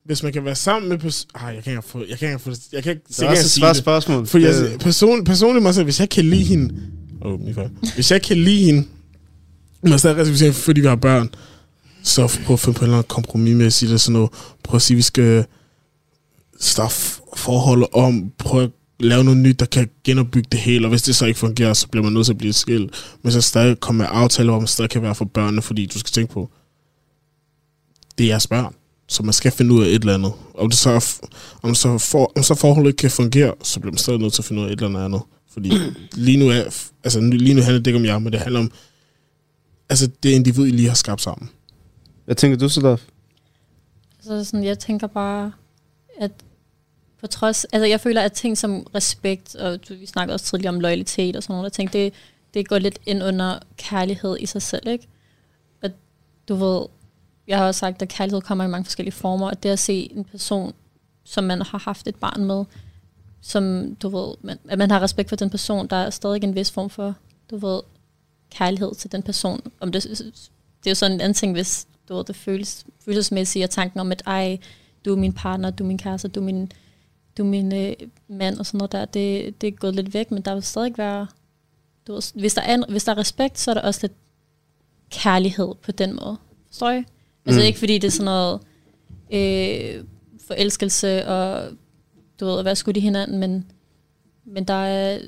[0.05, 0.99] hvis man kan være sammen med...
[0.99, 2.05] Pers- Ej, jeg kan ikke få...
[2.09, 2.51] Jeg kan ikke få...
[2.73, 4.27] Jeg kan ikke, Det er også et svært spørgsmål.
[4.27, 6.75] For jeg, person, personligt mig selv, hvis jeg kan lide hende...
[7.23, 7.71] Åh, oh, min fejl.
[7.95, 8.89] Hvis jeg kan lide hende,
[9.83, 11.31] men stadig respektere, fordi vi har børn,
[12.03, 14.31] så prøv at finde på en eller anden kompromis med at sige det sådan noget.
[14.63, 15.45] Prøv at sige, vi skal
[16.61, 16.95] starte
[17.37, 21.17] forholdet om, prøv at lave noget nyt, der kan genopbygge det hele, og hvis det
[21.17, 23.17] så ikke fungerer, så bliver man nødt til at blive skilt.
[23.23, 25.99] Men så stadig komme med aftaler, hvor man stadig kan være for børnene, fordi du
[25.99, 26.51] skal tænke på,
[28.19, 28.75] det er jeres børn.
[29.09, 30.33] Så man skal finde ud af et eller andet.
[30.55, 31.21] Om, det så,
[31.63, 34.43] om, så, for, om så forholdet ikke kan fungere, så bliver man stadig nødt til
[34.43, 35.21] at finde ud af et eller andet.
[35.53, 35.73] Fordi
[36.27, 36.63] lige nu, er,
[37.05, 38.71] altså, lige nu handler det ikke om jer, men det handler om
[39.89, 41.51] altså, det individ, I lige har skabt sammen.
[42.25, 43.01] Hvad tænker du, Sadaf?
[44.21, 45.53] Så sådan, jeg tænker bare,
[46.21, 46.33] at
[47.21, 50.75] på trods, altså jeg føler, at ting som respekt, og du, vi snakkede også tidligere
[50.75, 52.15] om loyalitet og sådan nogle ting, det,
[52.55, 55.09] det går lidt ind under kærlighed i sig selv, ikke?
[55.83, 55.93] At
[56.49, 56.87] du ved,
[57.47, 60.13] jeg har også sagt, at kærlighed kommer i mange forskellige former, og det at se
[60.17, 60.73] en person,
[61.25, 62.65] som man har haft et barn med,
[63.41, 66.55] som du ved, man, at man har respekt for den person, der er stadig en
[66.55, 67.15] vis form for,
[67.51, 67.81] du ved,
[68.51, 69.61] kærlighed til den person.
[69.81, 73.65] Om det, det er jo sådan en anden ting, hvis du ved, det føles, følelsesmæssigt,
[73.65, 74.59] og tanken om, at ej,
[75.05, 76.73] du er min partner, du er min kæreste, du er min,
[77.39, 77.95] du er min øh,
[78.29, 80.99] mand og sådan noget der, det, det er gået lidt væk, men der vil stadig
[80.99, 81.27] være,
[82.07, 84.13] du ved, hvis, der er, hvis der er respekt, så er der også lidt
[85.11, 86.37] kærlighed på den måde.
[86.67, 87.03] Forstår I?
[87.47, 87.67] Altså Mm.
[87.67, 88.61] ikke fordi det er sådan noget
[89.33, 90.05] øh,
[90.47, 91.71] forelskelse og
[92.41, 93.71] du ved, være skudt i hinanden, men,
[94.45, 95.21] men der er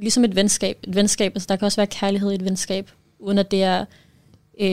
[0.00, 0.78] ligesom et venskab.
[0.82, 3.84] Et venskab, altså der kan også være kærlighed i et venskab, uden at det er
[4.60, 4.68] øh,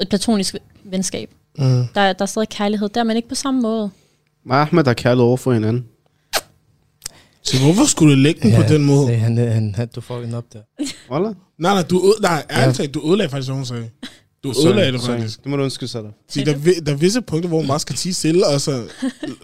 [0.00, 1.30] et platonisk venskab.
[1.58, 1.64] Mm.
[1.94, 3.90] Der, er- der er stadig kærlighed, der er man ikke på samme måde.
[4.50, 5.86] Ahmed har kærlighed over for hinanden.
[7.44, 9.06] Så hvorfor skulle du lægge den på den måde?
[9.06, 10.58] Se, han, han, han, du får den op der.
[11.10, 11.34] Wallah.
[11.58, 13.90] Nej, nej, du, nej ærligt talt, du ødelagde faktisk, hvad hun sagde.
[14.44, 15.38] Du ødelagde det faktisk.
[15.42, 15.88] Det må du undskylde.
[15.92, 16.02] Så
[16.34, 18.88] der, er vi- der er visse punkter, hvor hun bare skal tige stille, og så,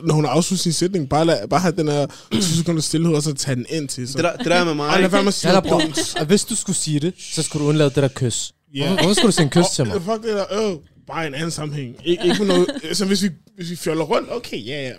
[0.05, 3.15] når hun har afsluttet sin sætning, bare, lad, bare have den her 20 sekunder stillhed,
[3.15, 4.09] og så tage den ind til.
[4.09, 4.17] Så.
[4.19, 4.89] Det der, det der er med mig.
[4.89, 6.17] Ej, lad være med at sige dumt.
[6.21, 8.53] Og hvis du skulle sige det, så skulle du undlade det der kys.
[8.75, 8.87] Ja.
[8.87, 10.03] Hvorfor, hvorfor skulle du sige en kys til mig?
[10.03, 11.97] Fuck det der, øh, bare i en anden sammenhæng.
[12.01, 14.93] Ik- ikke noget, så hvis vi, hvis vi fjoller rundt, okay, ja, ja.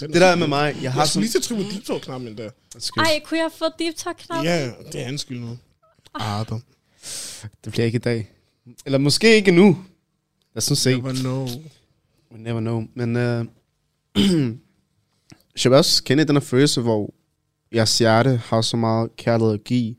[0.00, 0.74] Det der er med mig.
[0.74, 1.20] Jeg Jeg har har sådan...
[1.22, 2.50] lige til at trykke på deep talk knappen der.
[2.98, 4.44] Ej, kunne jeg få deep talk knap?
[4.44, 5.58] Ja, det er hans skyld nu.
[6.14, 6.62] Adam.
[7.64, 8.30] Det bliver ikke i dag.
[8.86, 9.66] Eller måske ikke nu.
[10.54, 10.96] Lad os nu se.
[10.96, 11.46] Never know.
[12.32, 12.86] We never know.
[12.94, 13.46] Men øh,
[15.64, 17.14] jeg vil også kende den her følelse, hvor
[17.74, 19.94] jeres hjerte har så meget kærlighed at give,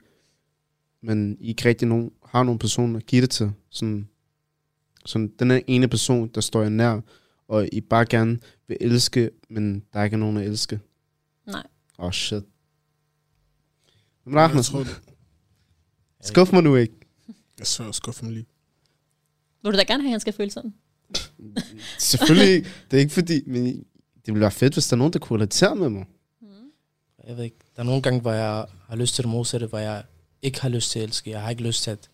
[1.01, 3.51] men I ikke rigtig nogen, har nogen person at give det til.
[3.69, 4.08] Sådan,
[5.06, 7.01] sådan den er ene person, der står jer nær,
[7.47, 10.80] og I bare gerne vil elske, men der er ikke nogen at elske.
[11.45, 11.63] Nej.
[11.99, 12.43] Åh, oh, shit.
[14.25, 15.01] Men det.
[16.21, 16.93] skuff mig nu ikke.
[17.60, 18.45] Jeg så skuffer mig lige.
[19.67, 20.73] Vil du da gerne have, at han skal føle sådan?
[21.97, 22.69] Selvfølgelig ikke.
[22.91, 23.65] Det er ikke fordi, men
[24.25, 26.06] det ville være fedt, hvis der er nogen, der kunne relatere med mig.
[27.27, 29.77] Jeg ved ikke, der er nogle gange, hvor jeg har lyst til det modsatte, hvor
[29.80, 30.03] jeg
[30.41, 31.30] ikke har lyst til at elske.
[31.30, 32.10] Jeg har ikke lyst til at...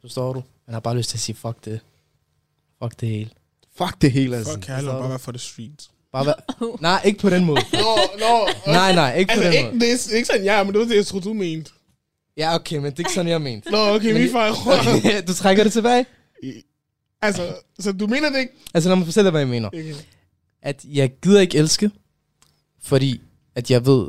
[0.00, 0.42] Forstår du?
[0.66, 1.80] Man har bare lyst til at sige, fuck det.
[2.82, 3.30] Fuck det hele.
[3.78, 4.52] Fuck det hele, altså.
[4.52, 5.90] Fuck kærlighed, bare være for the streets.
[6.12, 6.32] Bare vær...
[6.80, 7.60] Nej, ikke på den måde.
[7.72, 7.78] Nå,
[8.18, 8.48] nå.
[8.66, 9.80] nej, nej, ikke på Altså, den ikke, måde.
[9.80, 11.70] det er ikke sådan, ja, men det var det, jeg troede, du mente.
[12.36, 13.70] Ja, okay, men det er ikke sådan, jeg mente.
[13.70, 14.52] Nå, okay, min fejl.
[15.28, 16.06] du trækker det tilbage?
[17.22, 18.52] Altså, så du mener det ikke?
[18.74, 19.68] Altså, lad mig fortælle dig, hvad jeg mener.
[19.68, 19.94] Okay.
[20.62, 21.90] At jeg gider ikke elske,
[22.82, 23.20] fordi
[23.54, 24.08] at jeg ved,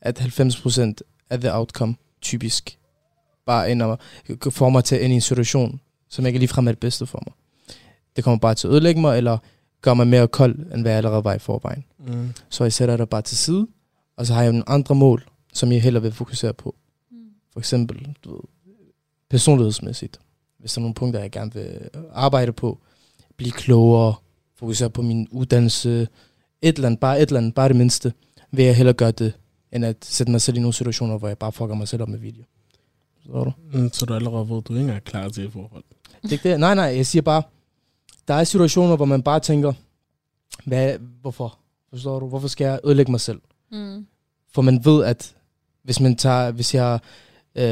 [0.00, 0.94] at 90%
[1.30, 2.78] af the outcome, typisk,
[3.46, 3.96] bare ender
[4.50, 7.22] får mig til at ende i en situation, som ikke ligefrem er det bedste for
[7.26, 7.34] mig.
[8.16, 9.38] Det kommer bare til at ødelægge mig, eller
[9.82, 11.84] gør mig mere kold, end hvad jeg allerede var i forvejen.
[11.98, 12.32] Mm.
[12.48, 13.66] Så jeg sætter det bare til side,
[14.16, 16.74] og så har jeg nogle andre mål, som jeg hellere vil fokusere på.
[17.10, 17.16] Mm.
[17.52, 18.42] For eksempel, du ved,
[19.30, 20.20] personlighedsmæssigt.
[20.62, 22.78] Hvis der er nogle punkter, jeg gerne vil arbejde på,
[23.36, 24.14] blive klogere,
[24.56, 26.08] fokusere på min uddannelse,
[26.62, 28.12] et eller andet, bare et eller andet, bare det mindste,
[28.50, 29.32] vil jeg hellere gøre det,
[29.72, 32.08] end at sætte mig selv i nogle situationer, hvor jeg bare fucker mig selv op
[32.08, 32.44] med video.
[33.16, 33.52] Forstår du?
[33.72, 35.84] Mm, så du allerede ved, du ikke engang er klar til et forhold.
[36.22, 36.60] Det er det.
[36.60, 37.42] Nej, nej, jeg siger bare,
[38.28, 39.72] der er situationer, hvor man bare tænker,
[40.64, 41.58] hvad, hvorfor?
[41.90, 42.28] Forstår du?
[42.28, 43.40] Hvorfor skal jeg ødelægge mig selv?
[43.72, 44.06] Mm.
[44.52, 45.34] For man ved, at
[45.82, 46.98] hvis man tager, hvis jeg
[47.54, 47.62] øh,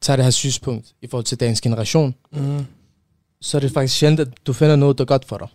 [0.00, 2.64] tager det her synspunkt i forhold til dagens generation, Mm.
[3.40, 5.48] så er det faktisk sjældent, at du finder noget, der er godt for dig.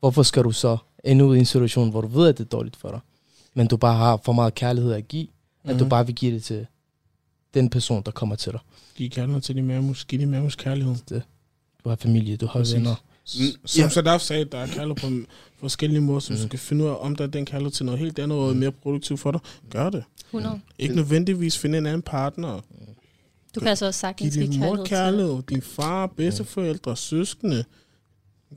[0.00, 2.48] Hvorfor skal du så ende ud i en situation, hvor du ved, at det er
[2.48, 3.00] dårligt for dig,
[3.54, 5.26] men du bare har for meget kærlighed at give,
[5.64, 5.70] mm.
[5.70, 5.88] at du Mhm.
[5.88, 6.66] bare vil give det til
[7.54, 8.60] den person, der kommer til dig.
[8.96, 10.04] Giv kærlighed til de mamus.
[10.04, 10.96] Giv de mamus kærlighed.
[11.84, 12.74] Du har familie, du har Præcis.
[12.74, 12.94] venner.
[13.38, 13.88] Mm, Som ja.
[13.88, 16.48] Sadaf sagde, der er kærlighed på forskellige måder, så du Mhm.
[16.48, 18.72] skal finde ud af, om der er den kærlighed til noget helt andet, og mere
[18.72, 19.40] produktivt for dig.
[19.70, 20.04] Gør det.
[20.30, 20.60] 100.
[20.78, 22.60] Ikke nødvendigvis finde en anden partner.
[23.54, 27.64] Du kan altså også sagtens give din mor kærlighed din far, bedsteforældre, søskende.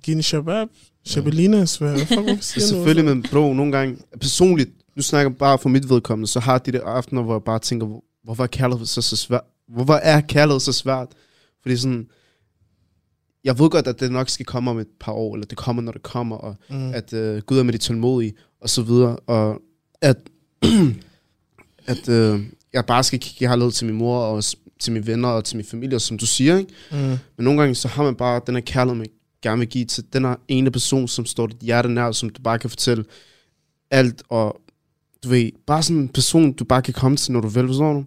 [0.03, 0.67] Giv en shabab,
[1.05, 5.69] shabelinas, hvad fuck, du selvfølgelig, men bro, nogle gange, personligt, nu snakker jeg bare for
[5.69, 8.85] mit vedkommende, så har de der aftener, hvor jeg bare tænker, hvor- hvorfor er kærlighed
[8.85, 9.41] så, så svært?
[9.67, 11.07] Hvorfor er kærlighed så svært?
[11.61, 12.07] Fordi sådan,
[13.43, 15.81] jeg ved godt, at det nok skal komme om et par år, eller det kommer,
[15.81, 16.93] når det kommer, og Mm.
[16.93, 19.61] at øh, Gud er med de tålmodige, og så videre, og
[20.01, 20.17] at,
[21.85, 22.41] at øh,
[22.73, 24.43] jeg bare skal kigge kærlighed til min mor, og
[24.79, 26.73] til mine venner, og til min familie, som du siger, ikke?
[26.91, 26.97] Mm.
[26.97, 29.07] Men nogle gange, så har man bare den her kærlighed, man
[29.41, 32.41] gerne vil give til den her ene person, som står dit hjerte nær, som du
[32.41, 33.05] bare kan fortælle
[33.91, 34.61] alt, og
[35.23, 37.93] du ved, bare sådan en person, du bare kan komme til, når du vil, forstår
[37.93, 38.03] du?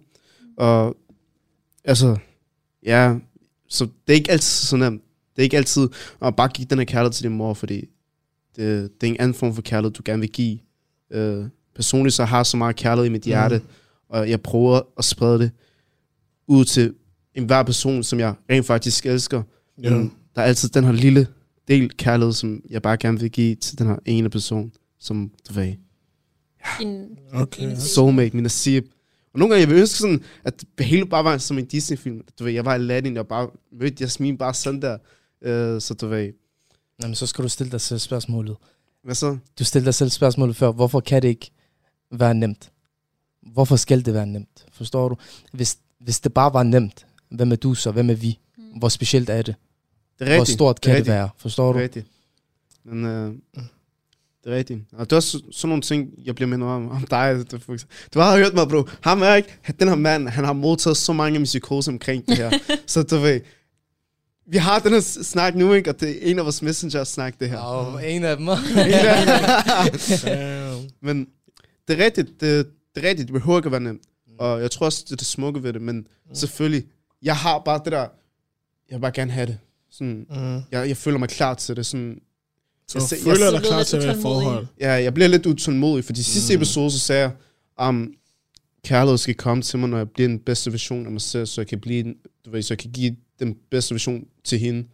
[0.57, 0.97] Og
[1.83, 2.17] altså,
[2.85, 3.15] ja,
[3.69, 5.01] så det er ikke altid så nemt.
[5.37, 5.89] Det er ikke altid
[6.21, 7.85] at bare give den her kærlighed til din mor, fordi
[8.55, 10.59] det, det er en anden form for kærlighed, du gerne vil give.
[11.11, 11.45] Øh,
[11.75, 13.65] personligt så har jeg så meget kærlighed i mit hjerte, mm.
[14.09, 15.51] og jeg prøver at sprede det
[16.47, 16.93] ud til
[17.33, 19.43] enhver person, som jeg rent faktisk elsker.
[19.83, 19.89] Ja.
[19.89, 21.27] Men der er altid den her lille
[21.67, 25.53] del kærlighed, som jeg bare gerne vil give til den her ene person, som du
[25.53, 25.73] ved,
[26.79, 27.75] din, Okay.
[27.75, 28.85] soulmate, min nasib.
[29.33, 32.21] Og nogle gange, jeg vil ønske sådan, at det hele bare var som en Disney-film.
[32.39, 34.97] Du ved, jeg var i Aladdin, jeg bare mødte Jasmin bare sådan der.
[35.41, 36.33] Uh, så du ved,
[37.01, 38.55] Jamen, så skal du stille dig selv spørgsmålet.
[39.03, 39.37] hvad så?
[39.59, 41.51] Du stillede dig selv spørgsmålet før, hvorfor kan det ikke
[42.11, 42.71] være nemt?
[43.53, 44.65] Hvorfor skal det være nemt?
[44.71, 45.15] Forstår du?
[45.51, 47.91] Hvis, hvis det bare var nemt, hvem er du så?
[47.91, 48.39] Hvem er vi?
[48.79, 49.45] Hvor specielt er det?
[49.45, 49.53] Det
[50.19, 50.55] er Hvor rigtigt.
[50.55, 51.13] stort kan det, rigtigt.
[51.13, 51.29] være?
[51.37, 51.79] Forstår Det du?
[51.79, 52.05] er rigtigt.
[52.83, 53.33] Men uh,
[54.43, 54.79] det er rigtigt.
[54.93, 57.51] Og det er også sådan nogle ting, jeg bliver mindet om, om dig.
[57.51, 57.57] Du,
[58.13, 58.83] du har hørt mig, bro.
[59.01, 62.51] Ham er ikke, den her mand, han har modtaget så mange psykose omkring det her.
[62.87, 63.41] så du ved,
[64.47, 65.89] vi har den her snak nu, ikke?
[65.89, 67.57] Og det er en af vores messenger-snak, det her.
[67.57, 68.45] Og en af dem.
[71.01, 71.27] Men
[71.87, 74.01] det er rigtigt, det, det er rigtigt, det behøver ikke at være nemt.
[74.39, 76.35] Og jeg tror også, det er det smukke ved det, men mm.
[76.35, 76.85] selvfølgelig,
[77.21, 77.99] jeg har bare det der,
[78.89, 79.57] jeg vil bare gerne have det.
[79.91, 80.61] Sådan, Mm.
[80.71, 81.85] jeg, jeg føler mig klar til det.
[81.85, 82.19] Sådan,
[82.87, 84.67] Så Jeg føler jeg dig klar til at være forhold.
[84.79, 86.57] ja, jeg bliver lidt utålmodig, fordi sidste Mm.
[86.61, 87.31] episode, så sagde jeg,
[87.87, 88.11] um,
[88.83, 91.61] kærlighed skal komme til mig, når jeg bliver den bedste version af mig selv, så
[91.61, 92.03] jeg kan, blive,
[92.45, 94.87] du ved, så jeg kan give den bedste version til hende.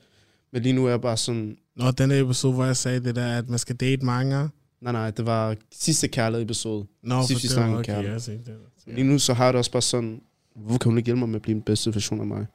[0.53, 3.15] Men lige nu er jeg bare sådan, Nå, den der episode, hvor jeg sagde det
[3.15, 4.49] der, at man skal date mange.
[4.81, 6.85] nej nej, det var sidste kærlighed episode.
[7.03, 8.11] Nå, for Sidst vi det okay, kærlighed.
[8.13, 8.55] jeg ser det.
[8.87, 10.21] Lige nu så har jeg det også bare sådan,
[10.55, 12.45] hvorfor kan hun ikke hjælpe mig med at blive den bedste version af mig?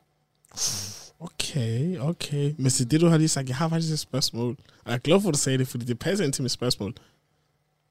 [1.21, 2.55] Okay, okay.
[2.59, 4.57] Men så det, du har lige sagt, jeg har faktisk et spørgsmål.
[4.85, 6.53] Og jeg er glad for, at du sagde det, fordi det passer ind til mit
[6.53, 6.95] spørgsmål.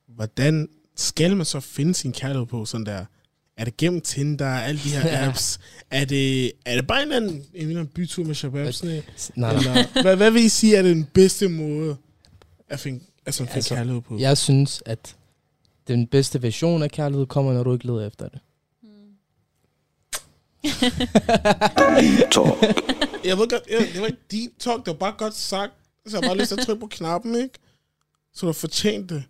[0.07, 3.05] Hvordan skal man så finde sin kærlighed på sådan der?
[3.57, 5.59] Er det gennem Tinder, alle de her apps?
[5.91, 8.73] er, det, er det bare en eller anden, en eller anden bytur med shabab?
[8.73, 9.03] Sådan,
[9.35, 9.59] nej, nej.
[9.59, 11.97] eller, hvad, hvad vil I sige er den bedste måde
[12.69, 14.17] at finde, altså, at finde Altså, kærlighed på?
[14.19, 15.15] Jeg synes, at
[15.87, 18.39] den bedste version af kærlighed kommer, når du ikke leder efter det.
[23.25, 25.73] Jeg ved godt, jeg, det var ikke deep talk, det var bare godt sagt.
[26.07, 27.59] Så jeg bare lyst til at trykke på knappen, ikke?
[28.33, 29.23] Så du har fortjent det.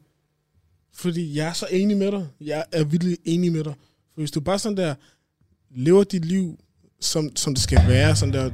[0.94, 2.28] Fordi jeg er så enig med dig.
[2.42, 3.74] Jeg er virkelig enig med dig.
[4.18, 4.96] For hvis du bare sådan der,
[5.76, 6.60] lever dit liv,
[7.02, 8.52] som, som det skal være, sådan der,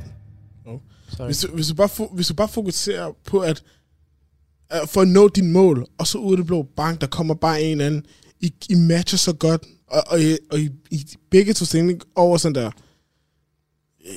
[1.18, 1.26] Sorry.
[1.26, 3.64] hvis du, hvis, du bare, hvis du bare fokuserer på at,
[4.70, 7.34] at for at nå din mål, og så ud af det blå bank, der kommer
[7.34, 8.06] bare en eller anden,
[8.40, 12.38] I, I matcher så godt, og, og, I, og I, I begge to stilling over
[12.38, 12.72] sådan der,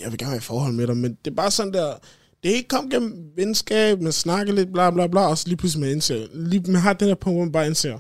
[0.03, 1.95] jeg vil gerne have et forhold med dig, men det er bare sådan der,
[2.43, 5.57] det er ikke kommet gennem venskab, man snakker lidt, bla bla bla, og så lige
[5.57, 7.99] pludselig man indser, lige, man har den der punkt, hvor man bare indser,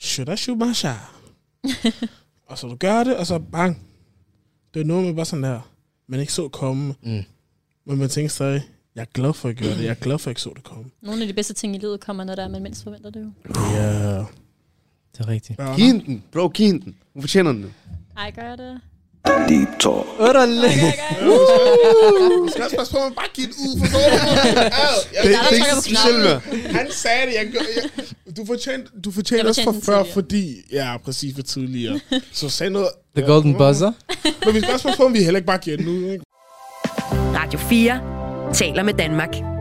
[0.00, 1.23] should I shoot my shot?
[2.48, 3.82] og så du gør det, og så bang.
[4.74, 5.70] Det er noget med bare sådan der,
[6.06, 7.22] man ikke så komme, Mm.
[7.84, 8.62] men man tænker stadig,
[8.94, 10.52] jeg er glad for at gøre det, jeg er glad for at jeg ikke så
[10.56, 10.90] det komme.
[11.02, 13.20] Nogle af de bedste ting i livet kommer, når der er, man mindst forventer det
[13.20, 13.30] jo.
[13.76, 14.18] Ja.
[15.12, 15.60] Det er rigtigt.
[15.60, 15.76] Yeah.
[15.76, 16.96] Giv den, bro, giv den.
[17.12, 17.74] Hun fortjener den.
[18.16, 18.80] Ej, gør jeg det?
[19.48, 20.06] Deep Talk.
[21.24, 24.04] Du skal også passe på, at man bare giver det ud, forstår du?
[25.28, 27.82] Det, er ikke specielt han sagde det, jeg, gør-
[28.26, 32.00] jeg, du fortjente, du fortjente også for før, den fordi, ja, præcis for tidligere.
[32.32, 32.88] Så sag noget.
[33.16, 33.92] The Golden Buzzer.
[34.44, 36.24] Men vi skal også passe på, om vi heller ikke bare giver den ud, ikke?
[37.12, 38.00] Radio 4
[38.54, 39.53] taler med Danmark.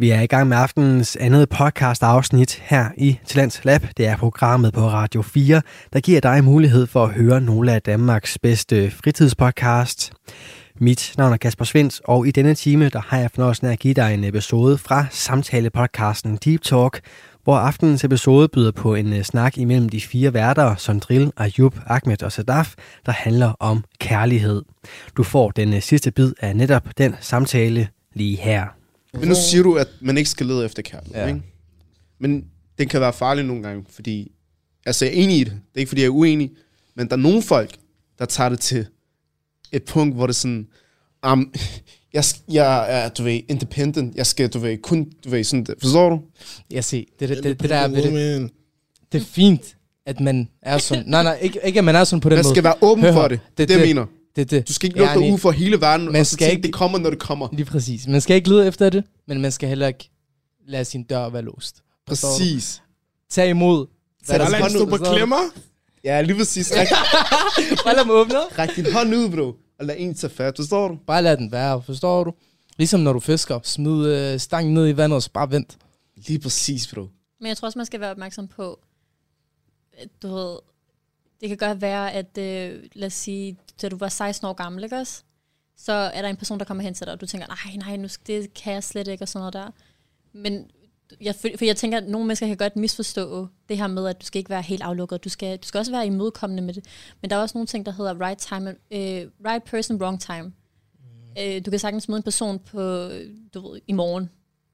[0.00, 3.82] Vi er i gang med aftenens andet podcast afsnit her i Talents Lab.
[3.96, 7.82] Det er programmet på Radio 4, der giver dig mulighed for at høre nogle af
[7.82, 10.12] Danmarks bedste fritidspodcasts.
[10.80, 13.78] Mit navn er Kasper Svens, og i denne time der har jeg fornøjelsen af at
[13.78, 17.00] give dig en episode fra samtalepodcasten Deep Talk,
[17.44, 22.22] hvor aftenens episode byder på en øh, snak imellem de fire værter, Sondril, Ayub, Ahmed
[22.22, 22.74] og Sadaf,
[23.06, 24.62] der handler om kærlighed.
[25.16, 28.77] Du får den øh, sidste bid af netop den samtale lige her.
[29.14, 31.26] Men nu siger du, at man ikke skal lede efter kærlighed, Ja.
[31.28, 31.42] ikke?
[32.18, 32.44] Men
[32.78, 34.32] den kan være farlig nogle gange, fordi...
[34.86, 35.52] Altså, jeg er enig i det.
[35.52, 36.50] Det er ikke, fordi jeg er uenig.
[36.94, 37.76] Men der er nogle folk,
[38.18, 38.86] der tager det til
[39.72, 40.66] et punkt, hvor det er sådan...
[41.26, 41.52] Um,
[42.12, 44.16] jeg, jeg er, du ved, independent.
[44.16, 45.66] Jeg skal, du ved, kun, du ved, sådan...
[45.80, 46.20] Forstår du?
[46.70, 48.02] Jeg ser, det, det, det, det der er ved
[48.40, 48.50] det,
[49.12, 51.04] det er fint, at man er sådan.
[51.06, 52.54] Nej, nej, ikke, ikke at man er sådan på den Man måde.
[52.54, 53.30] skal være åben Hør for det.
[53.30, 54.06] Det, Det- det, det, jeg det- mener.
[54.38, 54.68] Det, det.
[54.68, 56.56] Du skal ikke lukke dig Yani, ud for hele verden, man og så skal tænke,
[56.56, 57.48] ikke- det kommer, når det kommer.
[57.52, 58.06] Lige præcis.
[58.06, 60.10] Man skal ikke lede efter det, men man skal heller ikke
[60.66, 61.82] lade sin dør være låst.
[62.06, 62.82] Præcis.
[63.30, 63.86] Tag imod.
[64.28, 65.36] Bare lad den stå på klemmer.
[66.04, 66.72] Ja, lige præcis.
[67.84, 68.34] Bare lad dem åbne.
[68.58, 69.56] ræk din hånd ud, bro.
[69.78, 70.56] Og lad en tage fat.
[70.56, 70.98] Forstår du?
[71.06, 72.32] Bare lad den være, forstår du?
[72.76, 73.60] Ligesom når du fisker.
[73.62, 75.78] Smid øh, stangen ned i vandet, og så bare vent.
[76.16, 77.00] Lige præcis, bro.
[77.40, 78.78] Men jeg tror også, man skal være opmærksom på,
[79.98, 80.56] at du ved,
[81.40, 84.84] det kan godt være, at øh, lad os sige, da du var 16 år gammel,
[84.84, 85.22] ikke også?
[85.76, 87.96] Så er der en person, der kommer hen til dig, og du tænker, nej, nej,
[87.96, 89.70] nu skal, det kan jeg slet ikke, og sådan noget der.
[90.32, 90.70] Men
[91.20, 94.26] jeg, for jeg tænker, at nogle mennesker kan godt misforstå det her med, at du
[94.26, 95.24] skal ikke være helt aflukket.
[95.24, 96.84] Du skal, du skal også være imødekommende med det.
[97.20, 100.42] Men der er også nogle ting, der hedder right time, øh, right person, wrong time.
[100.42, 100.52] Mm.
[101.40, 103.08] Øh, du kan sagtens møde en person på,
[103.54, 104.30] du ved, i morgen,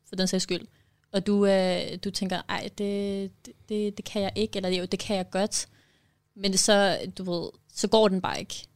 [0.09, 0.67] for den sags skyld
[1.15, 3.31] og du, øh, du tænker, ej, det,
[3.69, 5.67] det, det kan jeg ikke, eller jo, det kan jeg godt,
[6.37, 8.67] men så, du ved, så går den bare ikke.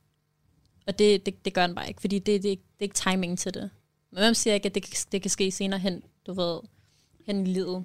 [0.89, 3.39] Og det, det, det gør den bare ikke, fordi det, det, det er ikke timing
[3.39, 3.71] til det.
[4.11, 6.61] Men hvem siger ikke, at det, kan- det kan ske senere hen, du ved,
[7.27, 7.85] hen i livet.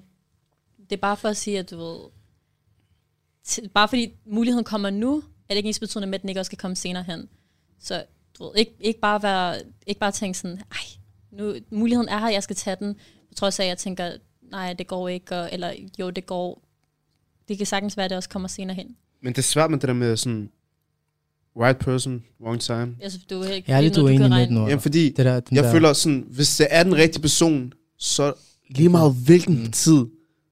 [0.90, 1.98] Det er bare for at sige, at du ved,
[3.48, 5.22] t- bare fordi muligheden kommer nu, er
[5.54, 7.28] det ikke ens betydende med, at den ikke også skal komme senere hen.
[7.78, 8.04] Så
[8.38, 10.78] du ved, ikke, ikke, bare være, ikke bare tænke sådan, ej,
[11.30, 12.94] nu, muligheden er her, jeg skal tage den,
[13.28, 16.62] på trods af, at jeg tænker, nej, det går ikke, og, eller jo, det går.
[17.48, 18.96] Det kan sagtens være, at det også kommer senere hen.
[19.20, 20.50] Men det er svært med det der med sådan...
[21.60, 22.96] Right person, wrong time.
[23.02, 24.68] Altså, du er ikke Jeg er lidt uenig med den ord.
[24.68, 27.72] Jamen, fordi Det der, den jeg der, føler sådan, hvis det er den rigtige person,
[27.98, 28.32] så
[28.70, 29.72] lige meget hvilken Mm.
[29.72, 30.04] tid,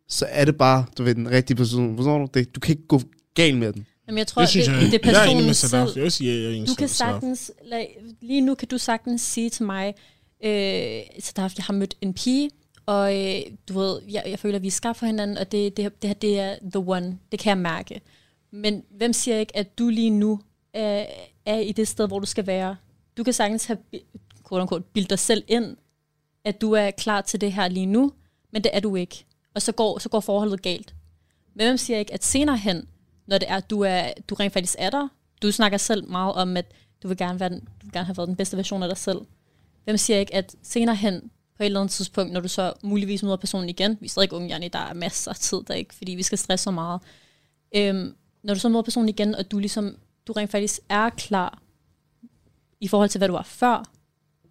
[0.08, 1.96] så er det bare, du ved, den rigtige person.
[1.96, 2.28] Forstår du?
[2.34, 3.00] Det, du kan ikke gå
[3.34, 3.86] galt med den.
[4.08, 4.80] Jamen, jeg tror, Det synes det, jeg.
[4.80, 5.88] det er jeg er personen med selv.
[5.94, 7.84] Jeg vil sige, jeg er enig Du kan sagtens, lad,
[8.20, 9.94] lige nu kan du sagtens sige til mig,
[10.44, 12.50] øh, Sadaf, jeg har mødt en pige,
[12.86, 15.76] og øh, du ved, jeg, jeg føler, at vi er skabt for hinanden, og det,
[15.76, 17.18] det, det her, det er the one.
[17.32, 18.00] Det kan jeg mærke.
[18.52, 20.40] Men hvem siger ikke, at du lige nu
[20.74, 21.06] er,
[21.46, 22.76] er i det sted, hvor du skal være?
[23.16, 23.78] Du kan sagtens have
[24.48, 25.76] quote unquote, bildt dig selv ind,
[26.44, 28.12] at du er klar til det her lige nu,
[28.52, 29.24] men det er du ikke.
[29.54, 30.94] Og så går, så går forholdet galt.
[31.54, 32.88] Men hvem siger ikke, at senere hen,
[33.26, 35.08] når det er, at du, er, du rent faktisk er der,
[35.42, 36.66] du snakker selv meget om, at
[37.02, 38.98] du vil gerne, være den, du vil gerne have været den bedste version af dig
[38.98, 39.20] selv.
[39.84, 43.22] Hvem siger ikke, at senere hen, på et eller andet tidspunkt, når du så muligvis
[43.22, 45.94] møder personen igen, vi er stadig unge, Janne, der er masser af tid der ikke,
[45.94, 47.00] fordi vi skal stresse så meget.
[47.76, 49.96] Øhm, når du så møder personen igen, og du ligesom,
[50.26, 51.62] du rent faktisk er klar
[52.80, 53.82] i forhold til, hvad du var før,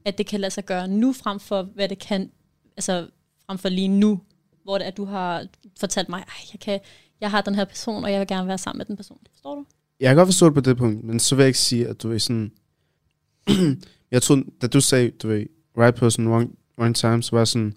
[0.05, 2.31] at det kan lade sig gøre nu, frem for hvad det kan,
[2.77, 3.07] altså
[3.45, 4.21] frem for lige nu,
[4.63, 5.45] hvor det er, at du har
[5.79, 6.79] fortalt mig, at jeg, kan,
[7.21, 9.17] jeg har den her person, og jeg vil gerne være sammen med den person.
[9.31, 9.65] Forstår du?
[9.99, 12.03] Jeg kan godt forstå det på det punkt, men så vil jeg ikke sige, at
[12.03, 12.51] du er sådan...
[14.11, 15.45] jeg tror, da du sagde, du ved,
[15.77, 17.73] right person, wrong, wrong time, så var jeg sådan,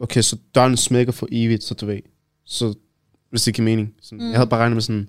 [0.00, 2.00] okay, så døren smækker for evigt, så du ved,
[2.44, 2.74] så
[3.30, 3.94] hvis det giver mening.
[4.00, 4.30] Sådan, mm.
[4.30, 5.08] Jeg havde bare regnet med sådan,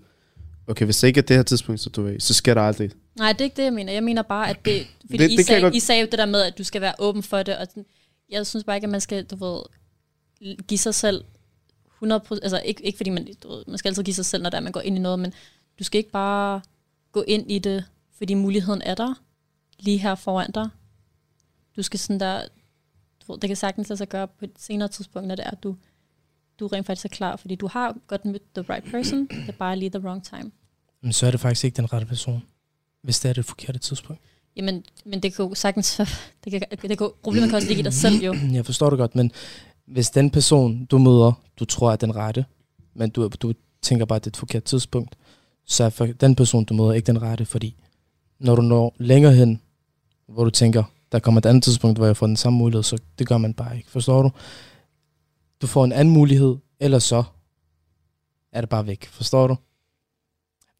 [0.69, 2.91] okay, hvis ikke er det her tidspunkt, så du ved, så sker der aldrig.
[3.15, 3.93] Nej, det er ikke det, jeg mener.
[3.93, 4.87] Jeg mener bare, at det...
[5.05, 6.81] Fordi Det- I, det sagde, godt- I sagde jo det der med, at du skal
[6.81, 7.85] være åben for det, og sådan,
[8.29, 9.61] jeg synes bare ikke, at man skal, du ved,
[10.67, 11.23] give sig selv
[11.95, 14.49] 100 altså ikke, ikke fordi man, du ved, man skal altid give sig selv, når
[14.49, 15.33] det er, man går ind i noget, men
[15.79, 16.61] du skal ikke bare
[17.11, 17.85] gå ind i det,
[18.17, 19.13] fordi muligheden er der,
[19.79, 20.69] lige her foran dig.
[21.75, 22.41] Du skal sådan der,
[23.27, 25.49] du ved, det kan sagtens lade sig gøre på et senere tidspunkt, når det er,
[25.51, 25.75] at du,
[26.59, 29.51] du rent faktisk er klar, fordi du har godt mødt the right person, det er
[29.51, 30.51] bare lige the wrong time.
[31.03, 32.43] Men så er det faktisk ikke den rette person,
[33.03, 34.21] hvis det er det forkerte tidspunkt.
[34.55, 36.01] Jamen, men det kan jo sagtens...
[36.43, 38.33] Det kan, det kan, problemet kan også ligge i dig selv, jo.
[38.53, 39.31] Jeg forstår det godt, men
[39.85, 42.45] hvis den person, du møder, du tror er den rette,
[42.93, 45.15] men du, du tænker bare, at det er et forkert tidspunkt,
[45.65, 47.75] så er for- den person, du møder, ikke den rette, fordi
[48.39, 49.61] når du når længere hen,
[50.27, 52.97] hvor du tænker, der kommer et andet tidspunkt, hvor jeg får den samme mulighed, så
[53.19, 53.89] det gør man bare ikke.
[53.91, 54.31] Forstår du?
[55.61, 57.23] Du får en anden mulighed, eller så
[58.51, 59.05] er det bare væk.
[59.07, 59.55] Forstår du?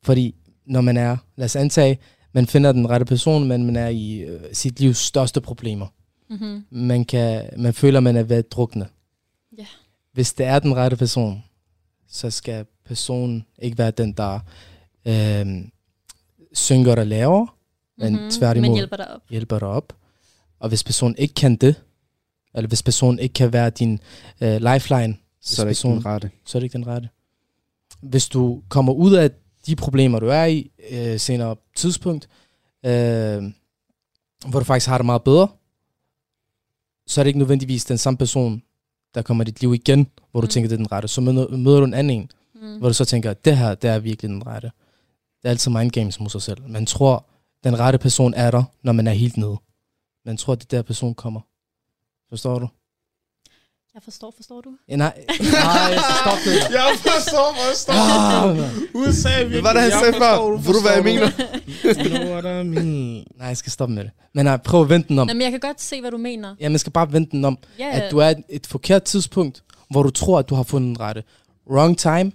[0.03, 0.35] Fordi
[0.65, 1.99] når man er, lad os antage,
[2.33, 5.87] man finder den rette person, men man er i øh, sit livs største problemer
[6.31, 6.65] Mm-hmm.
[6.69, 8.87] man, kan, man føler, man er ved at drukne.
[9.57, 9.65] Ja.
[10.13, 11.43] Hvis det er den rette person,
[12.07, 14.39] så skal personen ikke være den, der
[15.05, 15.45] øh,
[16.53, 17.47] synker dig lavere,
[17.97, 18.29] men Mhm.
[18.31, 19.21] tværtimod Men hjælper dig op.
[19.29, 19.93] hjælper dig op.
[20.59, 21.75] Og hvis personen ikke kan det,
[22.55, 23.99] eller hvis personen ikke kan være din
[24.41, 26.31] øh, lifeline, Så er det ikke personen- den rette.
[26.45, 27.09] så er det ikke den rette.
[28.01, 29.31] Hvis du kommer ud af
[29.67, 32.29] de problemer, du er i øh, senere tidspunkt,
[32.85, 33.43] øh,
[34.49, 35.47] hvor du faktisk har det meget bedre,
[37.07, 38.63] så er det ikke nødvendigvis den samme person,
[39.15, 40.49] der kommer i dit liv igen, hvor du Mm.
[40.49, 41.07] tænker, det er den rette.
[41.07, 42.31] Så møder, møder du en anden en,
[42.61, 42.77] Mm.
[42.79, 44.71] hvor du så tænker, det her, det er virkelig den rette.
[45.41, 46.67] Det er altid mind games mod sig selv.
[46.69, 47.25] Man tror,
[47.63, 49.57] den rette person er der, når man er helt nede.
[50.25, 51.41] Man tror, det er der person kommer.
[52.29, 52.67] Forstår du?
[53.99, 54.69] Jeg forstår, forstår du?
[54.89, 56.55] Ja, nej, nej, stop det.
[56.77, 58.57] Jeg forstår, hvor står Ah.
[58.93, 60.19] USA er Hvad var det, han sagde før?
[60.19, 61.31] forstår, Ved du, hvad jeg mener?
[62.09, 63.25] You know what I mean.
[63.37, 64.11] Nej, jeg skal stoppe med det.
[64.33, 65.27] Men nej, prøv at vente den om.
[65.27, 66.55] Jamen, jeg kan godt se, hvad du mener.
[66.59, 69.63] Ja, man skal bare vente den om, Ja, at du er et, et forkert tidspunkt,
[69.91, 71.23] hvor du tror, at du har fundet den rette.
[71.71, 72.31] Wrong time.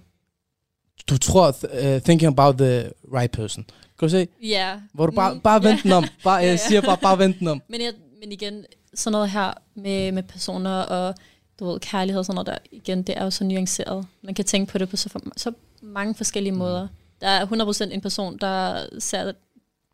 [1.09, 3.63] Du tror, th- uh, thinking about the right person.
[3.99, 4.27] Kan du se?
[4.43, 4.73] ja.
[4.93, 5.69] Hvor du bare, Mm, bare ja.
[5.69, 6.05] vente den om.
[6.23, 7.61] Bare, jeg siger bare, bare vente den om.
[7.69, 7.91] Men, jeg,
[8.21, 11.15] men igen, sådan noget her med, med personer og
[11.59, 14.07] du ved, kærlighed og sådan noget der, igen, det er jo så nuanceret.
[14.21, 15.51] Man kan tænke på det på så, for, så
[15.81, 16.57] mange forskellige Mm.
[16.57, 16.87] måder.
[17.21, 19.31] Der er 100% en person, der ser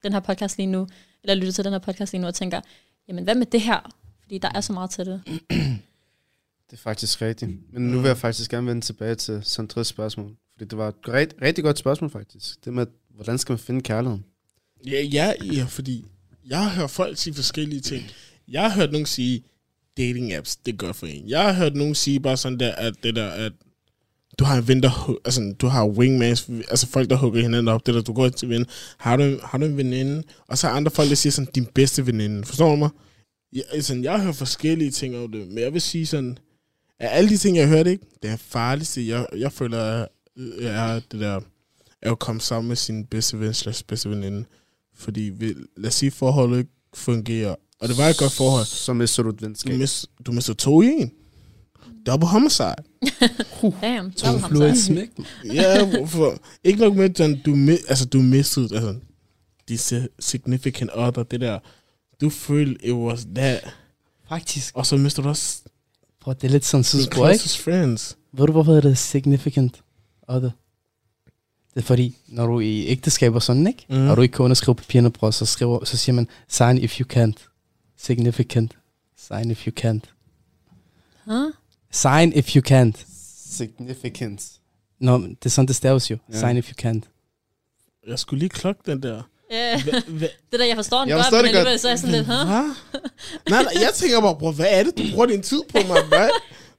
[0.03, 0.87] den her podcast lige nu,
[1.23, 2.61] eller lytter til den her podcast lige nu og tænker,
[3.07, 3.93] jamen hvad med det her?
[4.21, 5.21] Fordi der er så meget til det.
[6.71, 7.73] Det er faktisk rigtigt.
[7.73, 10.35] Men nu vil jeg faktisk gerne vende tilbage til Sandres spørgsmål.
[10.53, 12.65] Fordi det var et rigt, rigtig godt spørgsmål faktisk.
[12.65, 14.25] Det med, hvordan skal man finde kærligheden?
[14.87, 16.05] Ja, ja, ja, fordi
[16.45, 18.03] jeg har hørt folk sige forskellige ting.
[18.47, 19.43] Jeg har hørt nogen sige,
[19.97, 21.29] dating apps, det gør for en.
[21.29, 23.51] Jeg har hørt nogen sige bare sådan der, at det der, at
[24.39, 28.01] du har vinter, altså du har wingmans, altså folk, der hugger hinanden op, det der,
[28.01, 28.65] du går til ven,
[28.97, 30.23] har du, har du en veninde?
[30.47, 32.89] Og så er andre folk, der siger sådan, din bedste veninde, forstår du mig?
[33.53, 36.37] Altså, jeg, sådan, jeg hører forskellige ting om det, men jeg vil sige sådan,
[36.99, 40.07] af alle de ting, jeg hørte, ikke, det er farligste, jeg, jeg føler, er,
[40.61, 41.39] er det der,
[42.01, 44.45] er at komme sammen med sin bedste ven, slags bedste veninde.
[44.95, 48.93] Fordi, vi, lad os sige, forholdet ikke fungerer, og det var et godt forhold, Så
[48.93, 49.77] mister du et du, venskab.
[49.77, 51.11] mis, du mister to i en.
[52.05, 52.75] Double homicide.
[53.81, 54.81] Damn, To så.
[54.85, 55.09] smæk.
[55.53, 56.37] Ja, hvorfor?
[56.63, 57.55] Ikke nok med, at du,
[57.89, 58.95] altså, du mistede altså,
[59.69, 61.59] de si- significant other, det der.
[62.21, 63.73] Du følte, it was that.
[64.29, 64.75] Faktisk.
[64.75, 65.61] Og så mister du også
[66.21, 67.39] Prøv, det er lidt sådan sidespor, ikke?
[67.39, 68.17] closest friends.
[68.33, 69.81] Ved du, hvorfor er det significant
[70.27, 70.49] other?
[71.73, 73.85] Det er fordi, når du er i ægteskab og sådan, ikke?
[73.89, 73.95] Mm.
[73.95, 74.07] Mm.
[74.09, 77.05] Og du ikke kan underskrive papirerne, bror, så, skriver, så siger man, sign if you
[77.13, 77.50] can't.
[78.03, 78.77] Significant.
[79.17, 80.03] Sign if you can't.
[81.25, 81.51] Huh?
[81.91, 83.05] Sign if you can't.
[83.51, 84.59] Significance.
[84.99, 86.17] Nå, men det er sådan, det staves jo.
[86.33, 86.39] Ja.
[86.39, 87.01] Sign if you can't.
[88.07, 89.23] Jeg skulle lige klokke den der.
[89.51, 91.57] Ja, Hva- hva- det der, jeg forstår den Jeg godt, forstår men det godt.
[91.67, 92.47] alligevel så er jeg sådan lidt, huh?
[92.47, 92.75] Hvad?
[93.49, 95.97] nej, nej, jeg tænker bare, bror, hvad er det, du bruger din tid på, mig,
[96.09, 96.25] bro?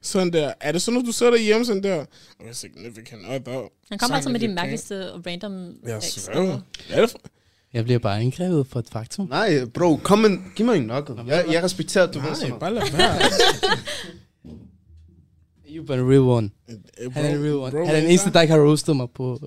[0.01, 0.53] Sådan der.
[0.59, 2.05] Er det sådan, at du sidder derhjemme sådan der?
[2.39, 3.69] Okay, significant other.
[3.89, 4.55] Han kommer altså med de Significant.
[4.55, 6.59] mærkeligste og random Jeg sværger.
[6.87, 7.19] Hvad er det for?
[7.73, 9.27] Jeg bliver bare angrebet for et faktum.
[9.29, 11.15] Nej, bro, kom med, giv mig en knuckle.
[11.27, 12.59] Jeg, jeg respekterer, at du ved Nej, sådan noget.
[12.59, 13.19] bare lad være.
[15.67, 16.49] You've been a real one.
[16.97, 17.71] Eh, Han er en real one.
[17.71, 19.39] bro, Han er den eneste, der ikke har roastet mig på,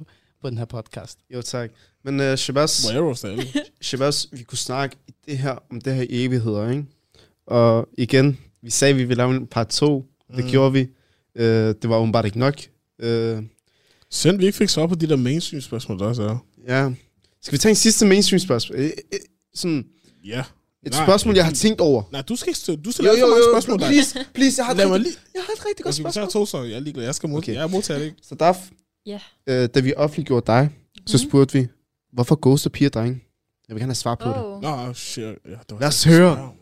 [0.42, 1.18] på den her podcast.
[1.34, 1.70] Jo, tak.
[2.04, 2.70] Men uh, Shabazz,
[3.14, 3.52] stadig?
[3.80, 6.84] Shabazz, vi kunne snakke i det her, om det her i evigheder, ikke?
[7.46, 10.04] Og igen, vi sagde, at vi ville lave en part 2.
[10.36, 10.50] Det Mm.
[10.50, 10.88] gjorde vi.
[11.34, 12.54] Øh, det var åbenbart ikke nok.
[12.98, 13.42] Øh,
[14.10, 16.38] Send vi ikke fik svar på de der mainstream spørgsmål, der også er.
[16.68, 16.90] ja.
[17.46, 18.78] Skal vi tage en sidste mainstream spørgsmål?
[18.78, 19.18] Øh, øh,
[19.54, 19.86] sådan
[20.24, 20.44] Ja.
[20.86, 22.02] et Nej, spørgsmål, jeg har det- tænkt over.
[22.12, 22.76] Nej, du skal ikke.
[22.82, 23.86] Du stiller alt for mange spørgsmål, der.
[23.88, 26.28] please, please, jeg har, et rigtig, jeg har et rigtig godt spørgsmål.
[26.30, 26.62] to så.
[26.62, 27.04] Jeg er ligeglad.
[27.04, 27.52] Jeg skal modtage.
[27.56, 27.60] Okay.
[27.62, 28.16] Jeg modtager det ikke.
[28.22, 28.54] Så der,
[29.06, 29.20] Ja.
[29.46, 30.70] øh, da vi offentliggjorde dig,
[31.06, 31.28] så Mhm.
[31.30, 31.68] spurgte vi,
[32.12, 33.22] hvorfor ghoster piger drenge?
[33.68, 34.36] Jeg vil gerne have svar på det.
[34.44, 34.62] Oh.
[34.62, 35.24] Nå, shit.
[35.24, 35.38] Ja, det
[35.70, 36.52] var Lad os høre.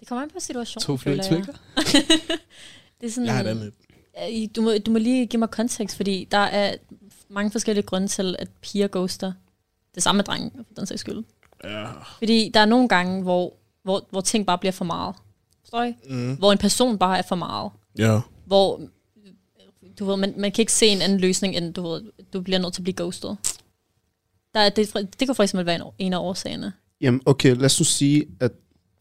[0.00, 1.46] Det kommer an på situationen, To fløde jeg.
[3.00, 3.72] det er sådan, Jeg har et andet.
[4.32, 6.74] Øh, Du må, du må lige give mig kontekst, fordi der er
[7.28, 9.32] mange forskellige grunde til, at piger ghoster.
[9.94, 11.24] Det samme med drenge, for den sags skyld.
[11.64, 11.86] Ja.
[12.18, 15.14] Fordi der er nogle gange, hvor, hvor, hvor ting bare bliver for meget.
[15.60, 15.94] Forstår I?
[16.10, 16.34] Mm.
[16.36, 17.70] Hvor en person bare er for meget.
[17.98, 18.20] Ja.
[18.46, 18.80] Hvor
[19.98, 22.58] du ved, man, man kan ikke se en anden løsning, end du, ved, du bliver
[22.58, 23.36] nødt til at blive ghostet.
[24.54, 26.72] Der, er- det, det kan for eksempel være en, en af årsagerne.
[27.00, 28.52] Jamen, okay, lad os nu sige, at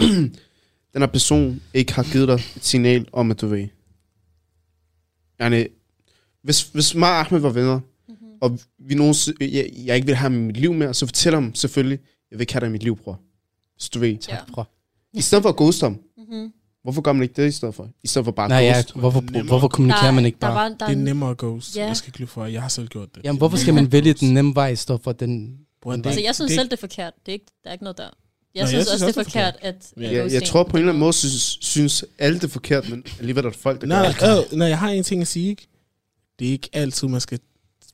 [0.93, 3.67] den her person ikke har givet dig et signal om, at du ved.
[5.41, 5.65] Yani,
[6.41, 7.79] hvis, hvis mig og Ahmed var venner.
[8.41, 11.99] Og vi nogen, jeg, jeg ikke vil have mit liv mere, så fortæl ham selvfølgelig,
[12.31, 13.19] jeg vil ikke have dig i mit liv, bror.
[13.77, 14.17] Så du ved.
[14.29, 14.37] Ja.
[14.53, 14.69] Bror.
[15.13, 16.51] I stedet for at ghoste ham, Mm-hmm.
[16.83, 17.89] hvorfor gør man ikke det i stedet for?
[18.03, 18.95] I stedet for bare at Nej, ja, ghost.
[18.95, 19.43] hvorfor, Nemmere.
[19.43, 20.55] hvorfor kommunikerer man ikke der bare?
[20.55, 21.75] var, der Det er nemmere at ghost.
[21.77, 21.85] Ja.
[21.85, 22.45] Jeg skal ikke for.
[22.45, 23.23] Jeg har selv gjort det.
[23.23, 25.57] Jamen, hvorfor skal man vælge den nemme vej i stedet for den...
[25.81, 27.13] Bror, det, Altså, jeg synes det, selv, det er forkert.
[27.25, 28.03] Det er ikke, der er ikke noget der.
[28.03, 29.93] Jeg jeg synes synes også, det er også, det er forkert, at...
[30.13, 30.23] Ja.
[30.23, 33.03] Jeg, jeg tror på en eller anden måde, synes, synes alle det er forkert, men
[33.19, 34.57] alligevel er der folk, der Nej, gør det.
[34.57, 35.67] nej, jeg har en ting at sige, ikke?
[36.39, 37.39] Det er ikke altid, man skal,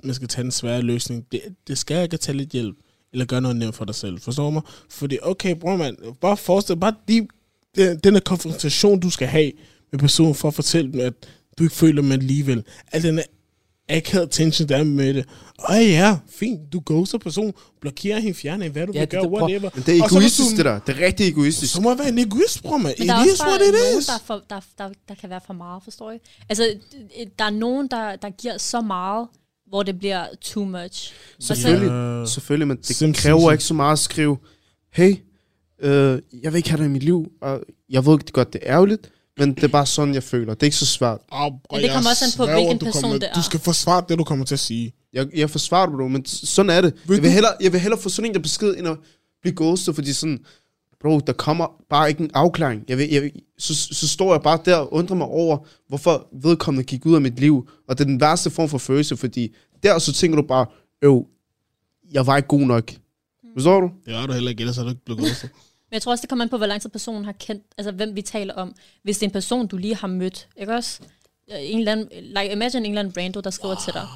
[0.06, 1.26] man skal tage den svære løsning.
[1.32, 2.76] Det, det skal ikke tage lidt hjælp,
[3.14, 4.20] eller gøre noget nemt for dig selv.
[4.22, 4.62] Forstår du mig?
[4.90, 7.28] Fordi, okay, bror man, bare forestil bare de,
[7.76, 9.52] den, den her konfrontation, du skal have
[9.92, 11.14] med personen, for at fortælle dem, at
[11.58, 12.64] du ikke føler dem alligevel.
[12.92, 13.20] Al den
[13.90, 15.26] akavet tension, der er med det.
[15.60, 19.20] Og ja, fint, du ghoster personen, blokerer hende, fjerner hende, hvad du Ja, vil det-
[19.20, 19.70] gøre, whatever.
[19.76, 20.80] Men det er egoistisk, du- det der.
[20.80, 21.74] Det er rigtig egoistisk.
[21.74, 22.94] Så må jeg være en egoist, bror, man.
[23.00, 25.54] Men der er også bare nogen, der, er for, der, der, der kan være for
[25.54, 26.18] meget, forstår I?
[26.50, 26.76] Altså,
[27.40, 29.28] der er nogen, der, der giver så meget,
[29.70, 31.14] hvor det bliver too much.
[31.40, 33.24] Selvfølgelig, Øh, selvfølgelig, men det Simpsons.
[33.24, 34.38] kræver ikke så meget at skrive,
[34.94, 35.16] hey,
[35.82, 38.62] øh, jeg vil ikke have dig i mit liv, og jeg ved ikke godt, det
[38.64, 40.54] er ærgerligt, men det er bare sådan, jeg føler.
[40.54, 41.20] Det er ikke så svært.
[41.32, 43.34] Oh, bro, Men det kommer også an på, hvilken du person kommer, det er.
[43.34, 44.94] Du skal forsvare det, du kommer til at sige.
[45.14, 46.94] Jeg, jeg forsvarer det, bro, men sådan er det.
[47.08, 48.98] Vil Jeg vil, hellere, jeg vil hellere få sådan en der besked, end at
[49.42, 50.40] blive ghostet, fordi sådan,
[51.06, 52.86] bro, der kommer bare ikke en afklaring.
[52.88, 56.84] Jeg vil, jeg, så, så står jeg bare der og undrer mig over, hvorfor vedkommende
[56.84, 60.00] gik ud af mit liv, og det er den værste form for følelse, fordi der
[60.00, 60.66] så tænker du bare,
[61.02, 61.26] øv,
[62.12, 62.92] jeg var ikke god nok.
[63.54, 63.92] Forstår du?
[64.06, 65.50] Det var du heller ikke, ellers har du ikke blevet ghostet.
[65.90, 67.92] Men jeg tror også, det kommer an på, hvor lang tid personen har kendt, altså
[67.92, 68.76] hvem vi taler om.
[69.04, 71.02] Hvis det er en person, du lige har mødt, ikke også?
[71.48, 73.84] En eller anden, like imagine en eller anden rando, der skriver wow.
[73.84, 74.08] til dig.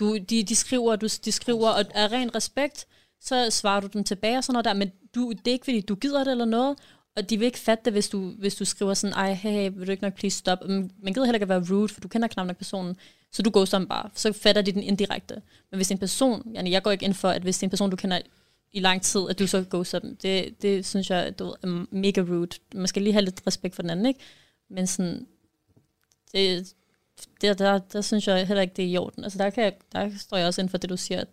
[0.00, 2.86] Du, de, de, skriver, du, de skriver, og af ren respekt,
[3.20, 5.80] så svarer du dem tilbage og sådan noget der, men du, det er ikke, fordi
[5.80, 6.78] du gider det eller noget,
[7.16, 9.70] og de vil ikke fatte det, hvis du, hvis du skriver sådan, ej, hey, hey,
[9.74, 10.58] vil du ikke nok please stop?
[10.68, 12.96] Men Man gider heller ikke at være rude, for du kender knap nok personen,
[13.32, 15.42] så du går sammen bare, så fatter de den indirekte.
[15.70, 17.62] Men hvis det er en person, yani jeg går ikke ind for, at hvis det
[17.62, 18.20] er en person, du kender
[18.72, 22.20] i lang tid, at du så går sammen, det, det synes jeg du, er mega
[22.20, 22.56] rude.
[22.74, 24.20] Man skal lige have lidt respekt for den anden, ikke?
[24.70, 25.26] Men sådan,
[26.32, 26.74] det,
[27.40, 29.24] der, der, der synes jeg heller ikke, det er i orden.
[29.24, 31.28] Altså der, kan jeg, der står jeg også ind for det, du siger, at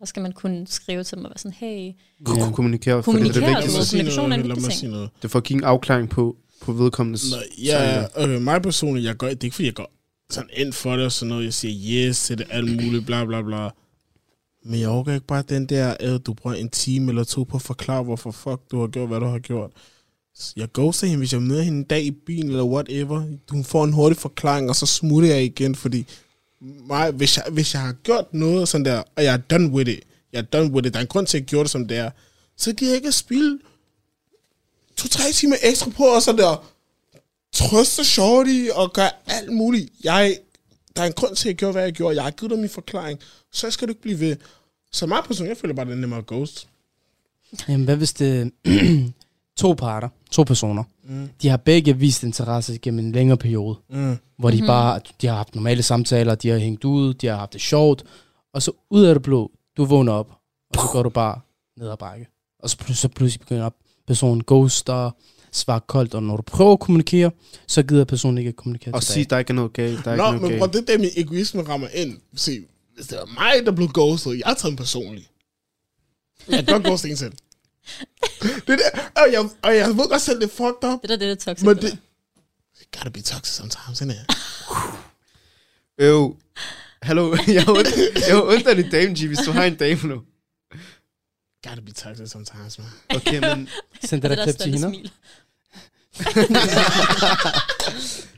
[0.00, 1.92] der skal man kunne skrive til dem og være sådan, hey,
[2.36, 2.50] Ja.
[2.52, 3.96] Kommunikere, for det er det Kommunikere, vigtigste.
[3.96, 4.72] kommunikation er en vigtig ting.
[4.72, 5.10] sige noget.
[5.16, 9.06] Det er for at give en afklaring på, på vedkommendes Nå, ja, okay, mig personligt,
[9.06, 9.92] jeg gør, det er ikke fordi, jeg går
[10.30, 11.44] sådan ind for det og sådan noget.
[11.44, 13.68] Jeg siger yes til det, alt muligt, bla bla bla.
[14.64, 17.56] Men jeg overgår ikke bare den der, at du bruger en time eller to på
[17.56, 19.70] at forklare, hvorfor fuck du har gjort, hvad du har gjort.
[20.56, 23.22] Jeg går til hende, hvis jeg møder hende en dag i bilen eller whatever.
[23.50, 26.06] Hun får en hurtig forklaring, og så smutter jeg igen, fordi
[26.60, 29.90] mig, hvis, jeg, hvis jeg har gjort noget sådan der, og jeg er done with
[29.90, 30.00] it,
[30.32, 31.88] jeg er done with it, der er en grund til, at jeg gjorde det som
[31.88, 32.10] det er,
[32.56, 33.58] så gider jeg ikke at spille
[34.96, 36.72] to-tre timer ekstra på, og sådan der
[37.52, 39.92] trøste shorty og gøre alt muligt.
[40.04, 40.38] Jeg,
[40.96, 42.16] der er en grund til, at jeg gjorde, hvad jeg gjorde.
[42.16, 43.20] Jeg har givet dig min forklaring,
[43.52, 44.36] så skal du ikke blive ved.
[44.92, 46.68] Så meget personligt, jeg føler bare, det er nemmere at ghost.
[47.68, 48.52] Jamen, hvad hvis det
[49.56, 51.28] to parter, to personer, Mm.
[51.42, 54.16] de har begge vist interesse gennem en længere periode, Mm.
[54.38, 54.66] hvor de Mhm.
[54.66, 58.04] bare, de har haft normale samtaler, de har hængt ud, de har haft det sjovt,
[58.54, 60.30] og så ud af det blå, du vågner op,
[60.70, 61.40] og så går du bare
[61.78, 62.26] ned ad bakke.
[62.62, 63.74] Og så, så pludselig begynder op,
[64.06, 65.10] personen ghoster,
[65.52, 67.30] svarer koldt, og når du prøver at kommunikere,
[67.66, 69.14] så gider personen ikke at kommunikere Og tilbage.
[69.14, 70.04] sige, der ikke er noget galt.
[70.04, 70.86] Der er Nå, ikke men noget bror, galt.
[70.86, 72.18] det er der, min egoisme rammer ind.
[72.34, 72.60] Se,
[72.94, 75.30] hvis det var mig, der blev ghostet, jeg har taget den personligt.
[76.48, 77.32] Jeg kan godt ghoste en selv.
[78.42, 78.82] Det er det,
[79.16, 81.02] og jeg, og jeg ved godt selv, det er fucked up.
[81.02, 81.66] det der, det er toxic.
[81.66, 81.96] Men det der.
[82.98, 84.36] gotta be toxic sometimes, isn't it?
[85.98, 86.36] Øv.
[87.02, 87.72] Hallo, jeg har
[88.42, 90.22] ondt- af din dame, G, hvis du har en dame nu.
[91.68, 92.88] Gotta be toxic sometimes, man.
[93.16, 93.68] Okay, men
[94.04, 95.10] Send det dig der der klip til hende.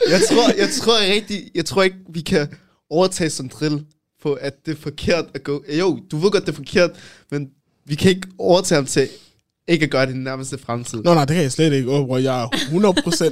[0.08, 2.58] Jeg tror, jeg tror rigtig, jeg tror ikke, vi kan
[2.90, 3.84] overtage som drill
[4.22, 5.64] på, at det er forkert at gå.
[5.78, 6.90] Jo, du ved godt, det er forkert,
[7.30, 7.50] men
[7.84, 9.08] vi kan ikke overtage ham til
[9.68, 11.02] ikke at gøre det i den nærmeste fremtid.
[11.02, 11.90] Nå, nej, det kan jeg slet ikke.
[11.90, 12.48] Oh, bro, jeg er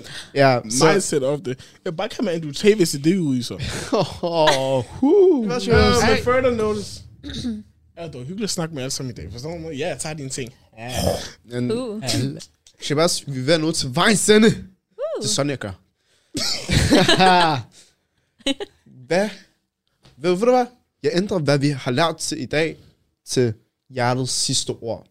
[0.04, 1.58] 100% Ja, mindset of det.
[1.84, 3.54] Jeg bare kan man du tage, hvis det er ude i så.
[4.22, 5.46] Oh, huh.
[5.46, 6.16] Hvad skal jeg Uh, sige?
[6.20, 7.02] my further notice.
[7.98, 9.28] ja, det var hyggeligt at snakke med alle sammen i dag.
[9.32, 9.68] Forstår du?
[9.70, 10.52] Ja, jeg tager dine ting.
[11.50, 12.02] Men, Uh.
[12.82, 14.50] Shabazz, vi er ved nu til vejens ende.
[14.50, 15.72] Det er sådan, jeg gør.
[19.06, 19.28] hvad?
[20.16, 20.66] Ved, ved du hvad?
[21.02, 22.76] Jeg ændrer, hvad vi har lært til i dag,
[23.28, 23.54] til
[23.90, 25.06] hjertets sidste ord.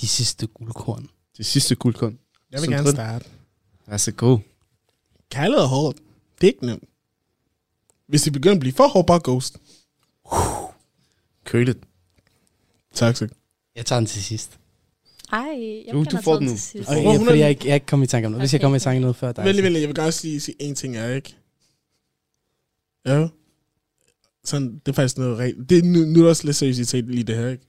[0.00, 1.08] De sidste guldkorn.
[1.36, 2.18] Det sidste guldkorn.
[2.50, 2.96] Jeg vil Som gerne drill.
[2.96, 3.24] starte.
[3.86, 4.38] Vær så god.
[5.30, 5.98] Kærlighed er hårdt.
[6.40, 6.84] Det er ikke nemt.
[8.06, 9.56] Hvis det begynder at blive for hårdt, bare ghost.
[11.44, 11.78] Køligt.
[12.94, 13.28] Tak, så.
[13.76, 14.58] Jeg tager den til sidst.
[15.32, 15.38] Ej,
[15.86, 16.56] jeg Du- du får den nu.
[16.56, 16.88] sidst.
[16.90, 18.42] Okay, Hvor hun fordi er- jeg, ikke, jeg ikke kommet i tanke om noget.
[18.42, 19.44] Hvis jeg Okay, kommer i tanke om noget før dig.
[19.44, 19.76] Vælg, så- vælg.
[19.80, 21.36] Jeg vil gerne sige, sige en ting, er ikke?
[23.06, 23.28] Ja.
[24.44, 25.70] Sådan, det er faktisk noget rent.
[25.70, 27.66] Det, er- nu, nu er der også lidt seriøsitet lige det her, ikke?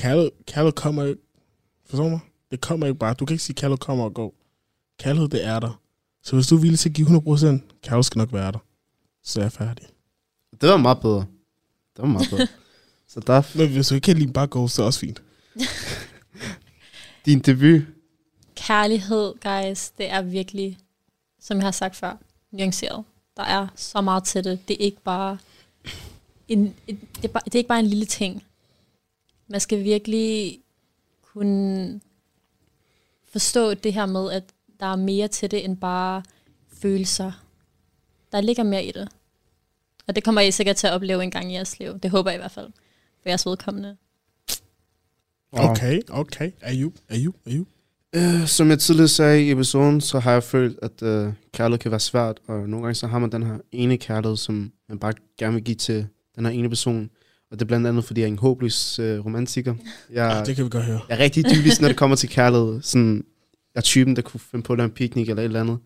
[0.00, 1.20] Kærlighed, kærlighed kommer ikke.
[1.86, 2.20] Forstår du mig?
[2.50, 3.14] Det kommer ikke bare.
[3.14, 4.34] Du kan ikke sige, kærlighed kommer og går.
[4.98, 5.80] Kærlighed, det er der.
[6.22, 7.10] Så hvis du er villig til at give 100%,
[7.82, 8.58] kærlighed skal nok være der.
[9.22, 9.86] Så er jeg færdig.
[10.60, 11.26] Det var meget bedre.
[11.96, 12.46] Det var meget bedre.
[13.12, 15.00] så der er Men hvis du ikke kan lide bare gå, så er det også
[15.00, 15.22] fint.
[17.26, 17.82] din debut.
[18.54, 20.78] Kærlighed, guys, det er virkelig,
[21.40, 22.16] som jeg har sagt før,
[22.50, 23.04] nuanceret.
[23.36, 24.68] Der er så meget til det.
[24.68, 25.38] Det er ikke bare
[26.48, 28.42] en, et, det, er bare, det er ikke bare en lille ting.
[29.50, 30.58] Man skal virkelig
[31.22, 32.00] kunne
[33.32, 34.44] forstå det her med, at
[34.80, 36.22] der er mere til det end bare
[36.72, 37.44] følelser.
[38.32, 39.08] Der ligger mere i det.
[40.06, 41.98] Og det kommer I sikkert til at opleve en gang i jeres liv.
[41.98, 42.70] Det håber jeg i hvert fald.
[43.22, 43.96] For jeres vedkommende.
[45.52, 46.50] Okay, okay.
[46.60, 47.66] Er you, er you, er you?
[48.12, 51.90] Øh, som jeg tidligere sagde i episoden, så har jeg følt, at øh, kærlighed kan
[51.90, 55.12] være svært, og nogle gange så har man den her ene kærlighed, som man bare
[55.38, 57.10] gerne vil give til den her ene person.
[57.50, 59.74] Og det er blandt andet, fordi jeg er en håbløs øh, romantiker.
[60.12, 61.00] Jeg, Ah, det kan vi godt høre.
[61.08, 62.82] jeg er rigtig dybisk, når det kommer til kærlighed.
[62.82, 63.16] Sådan,
[63.74, 65.78] jeg er typen, der kunne finde på at lave en picnic eller et eller andet.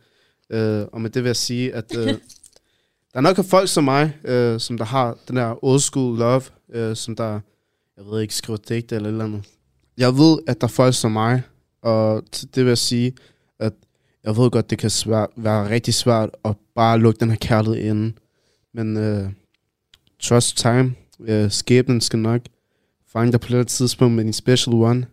[0.51, 2.07] Øh, og med det vil jeg sige, at øh,
[3.13, 6.19] der er nok af folk som mig, øh, som der har den der old school
[6.19, 6.43] love,
[6.73, 7.41] øh, som der,
[7.97, 9.43] jeg ved ikke, skriver digte eller et eller andet.
[9.99, 11.43] Jeg ved, at der er folk som mig,
[11.83, 13.13] og det vil jeg sige,
[13.59, 13.73] at
[14.25, 17.91] jeg ved godt, det kan svært, være rigtig svært at bare lukke den her kærlighed
[17.91, 18.13] inde.
[18.75, 19.29] Men øh,
[20.23, 22.41] trust time, øh, skæbnen skal nok
[23.07, 25.07] fange dig på et eller andet tidspunkt med din special one.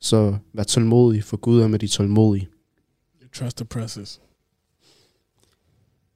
[0.00, 2.48] Så vær tålmodig, for Gud er med de tålmodige.
[3.34, 4.20] Trust the process.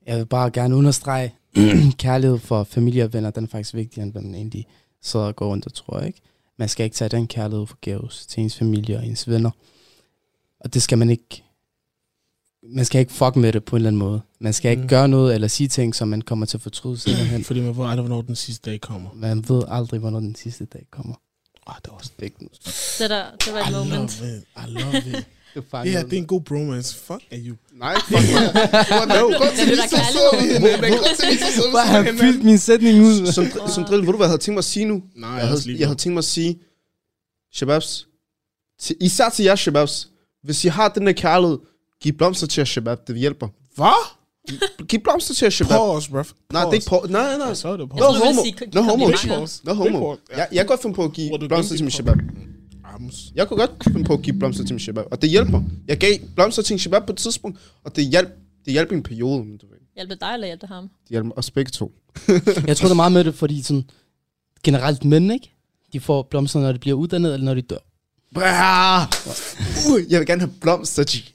[0.07, 1.35] Jeg vil bare gerne understrege,
[1.99, 4.67] kærlighed for familie og venner, den er faktisk vigtigere, end hvad man egentlig
[5.03, 6.21] sidder og går rundt og tror, ikke?
[6.57, 9.51] Man skal ikke tage den kærlighed for gaves til ens familie og ens venner.
[10.61, 11.45] Og det skal man ikke...
[12.69, 14.21] Man skal ikke fuck med det på en eller anden måde.
[14.41, 14.89] Man skal ikke Mm.
[14.89, 17.45] gøre noget eller sige ting, som man kommer til at fortryde senere hen.
[17.45, 19.11] Fordi man ved aldrig, hvornår den sidste dag kommer.
[19.15, 21.15] Man ved aldrig, hvornår den sidste dag kommer.
[21.67, 22.37] Ah, det var også er ikke
[22.99, 24.21] Det, der, det var et I moment.
[24.21, 24.45] love it.
[24.57, 25.05] I love it.
[25.55, 26.97] det det her, det er en god bromance.
[26.97, 27.57] Fuck er you.
[27.73, 28.43] Nej, fuck mig.
[29.09, 29.29] No.
[29.29, 31.73] Det er der kærlighed.
[31.73, 33.33] Bare have fyldt min sætning ud.
[33.33, 35.03] Som, som drill, ved du hvad jeg havde tænkt mig at sige nu?
[35.17, 36.59] Nej, Jeg jeg, havde, jeg havde tænkt mig at sige,
[37.53, 38.07] Shababs,
[38.81, 40.09] til, især til jer Shababs,
[40.43, 41.59] hvis I har den der kærlighed,
[42.05, 43.49] giv blomster til Shabab, det hjælper.
[43.75, 44.01] Hvad?
[44.89, 45.77] Giv blomster til Shabab.
[45.77, 46.25] Pause, bruv.
[46.53, 47.07] Nej, det er ikke på.
[47.09, 47.55] Nej, nej.
[47.55, 48.43] Så er det No du ville homo.
[48.75, 49.47] No homo.
[49.65, 49.99] No homo.
[50.01, 50.21] Pause.
[50.31, 52.17] Jeg, jeg kan godt finde på at give blomster til min Shabab.
[53.35, 55.63] Jeg kunne godt finde på at give blomster til min Shabab, og det hjælper.
[55.89, 58.29] Jeg gav blomster til min Shabab på et tidspunkt, og det hjalp,
[58.65, 59.45] det hjalp i en periode.
[59.45, 60.83] Men du ved, Hjælpe dig eller hjælpe ham?
[60.83, 61.93] det hjalp os begge to.
[62.67, 63.85] Jeg tror, det er meget med det, fordi sådan,
[64.65, 65.55] generelt mænd, ikke?
[65.93, 67.79] De får blomster, når de bliver uddannet, eller når de dør.
[68.37, 71.34] Uh, jeg vil gerne have blomster, G.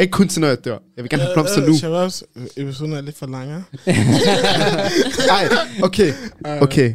[0.00, 0.78] Ikke kun til, når jeg dør.
[0.96, 1.76] Jeg vil gerne have blomster nu.
[1.78, 2.22] Shababs,
[2.56, 3.58] episoden er lidt for lang, ja?
[5.26, 5.48] Nej,
[5.88, 6.12] okay.
[6.60, 6.94] Okay.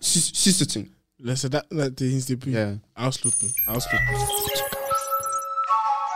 [0.00, 0.88] Sidste, sidste ting.
[1.24, 2.52] Lad os da, nej, det er hendes debut.
[2.52, 2.70] Ja.
[2.96, 3.48] Afslut den.
[3.68, 4.16] Afslut den.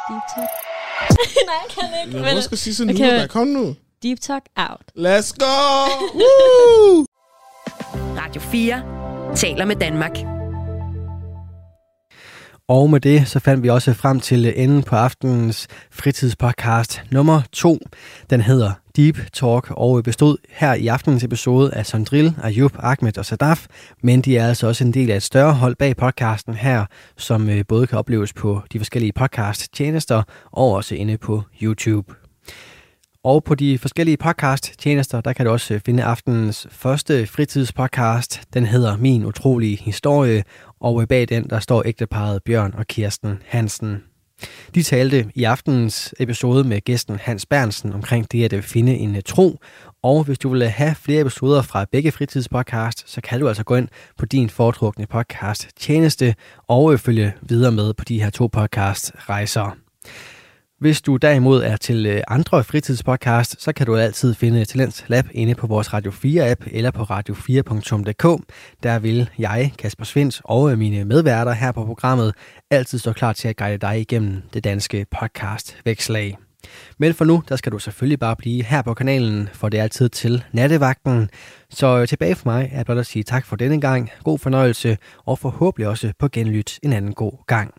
[0.08, 0.48] Deep talk.
[1.48, 2.24] Nej, jeg kan ikke.
[2.26, 3.04] Jeg Men, skal sige sådan Okay.
[3.04, 3.26] nu, der.
[3.26, 3.74] Kom nu.
[4.02, 4.82] deep talk out.
[4.96, 5.54] Let's go!
[8.22, 8.82] Radio 4
[9.36, 10.37] taler med Danmark.
[12.68, 17.78] Og med det, så fandt vi også frem til enden på aftenens fritidspodcast nummer 2.
[18.30, 23.24] Den hedder Deep Talk og bestod her i aftenens episode af Sondril, Ayub, Ahmed og
[23.24, 23.66] Sadaf.
[24.02, 26.84] Men de er altså også en del af et større hold bag podcasten her,
[27.16, 32.27] som øh, både kan opleves på de forskellige podcast-tjenester og også inde på YouTube.
[33.28, 38.40] Og på de forskellige podcast-tjenester, der kan du også øh, finde aftenens første fritidspodcast.
[38.54, 40.44] Den hedder Min Utrolige Historie,
[40.80, 44.02] og øh, bag den, der står ægteparet Bjørn og Kirsten Hansen.
[44.74, 49.22] De talte i aftenens episode med gæsten Hans Bernsen omkring det at øh, finde en
[49.22, 49.58] tro,
[50.02, 53.74] og hvis du vil have flere episoder fra begge fritidspodcast, så kan du altså gå
[53.76, 56.34] ind på din foretrukne podcast tjeneste
[56.68, 59.76] og følge videre med på de her to podcast rejser.
[60.78, 65.24] Hvis du derimod er til øh, andre fritidspodcast, så kan du altid finde Talents Lab
[65.32, 68.44] inde på vores Radio 4-app eller på radio4.dk.
[68.82, 72.34] Der vil jeg, Kasper Svens og øh, mine medværter her på programmet
[72.70, 76.38] altid stå klar til at guide dig igennem det danske podcast Vækslag.
[76.98, 79.82] Men for nu, der skal du selvfølgelig bare blive her på kanalen, for det er
[79.82, 81.30] altid til nattevagten.
[81.70, 84.98] Så øh, tilbage for mig er blot at sige tak for denne gang, god fornøjelse
[85.26, 87.74] og forhåbentlig også på genlyt en anden god gang.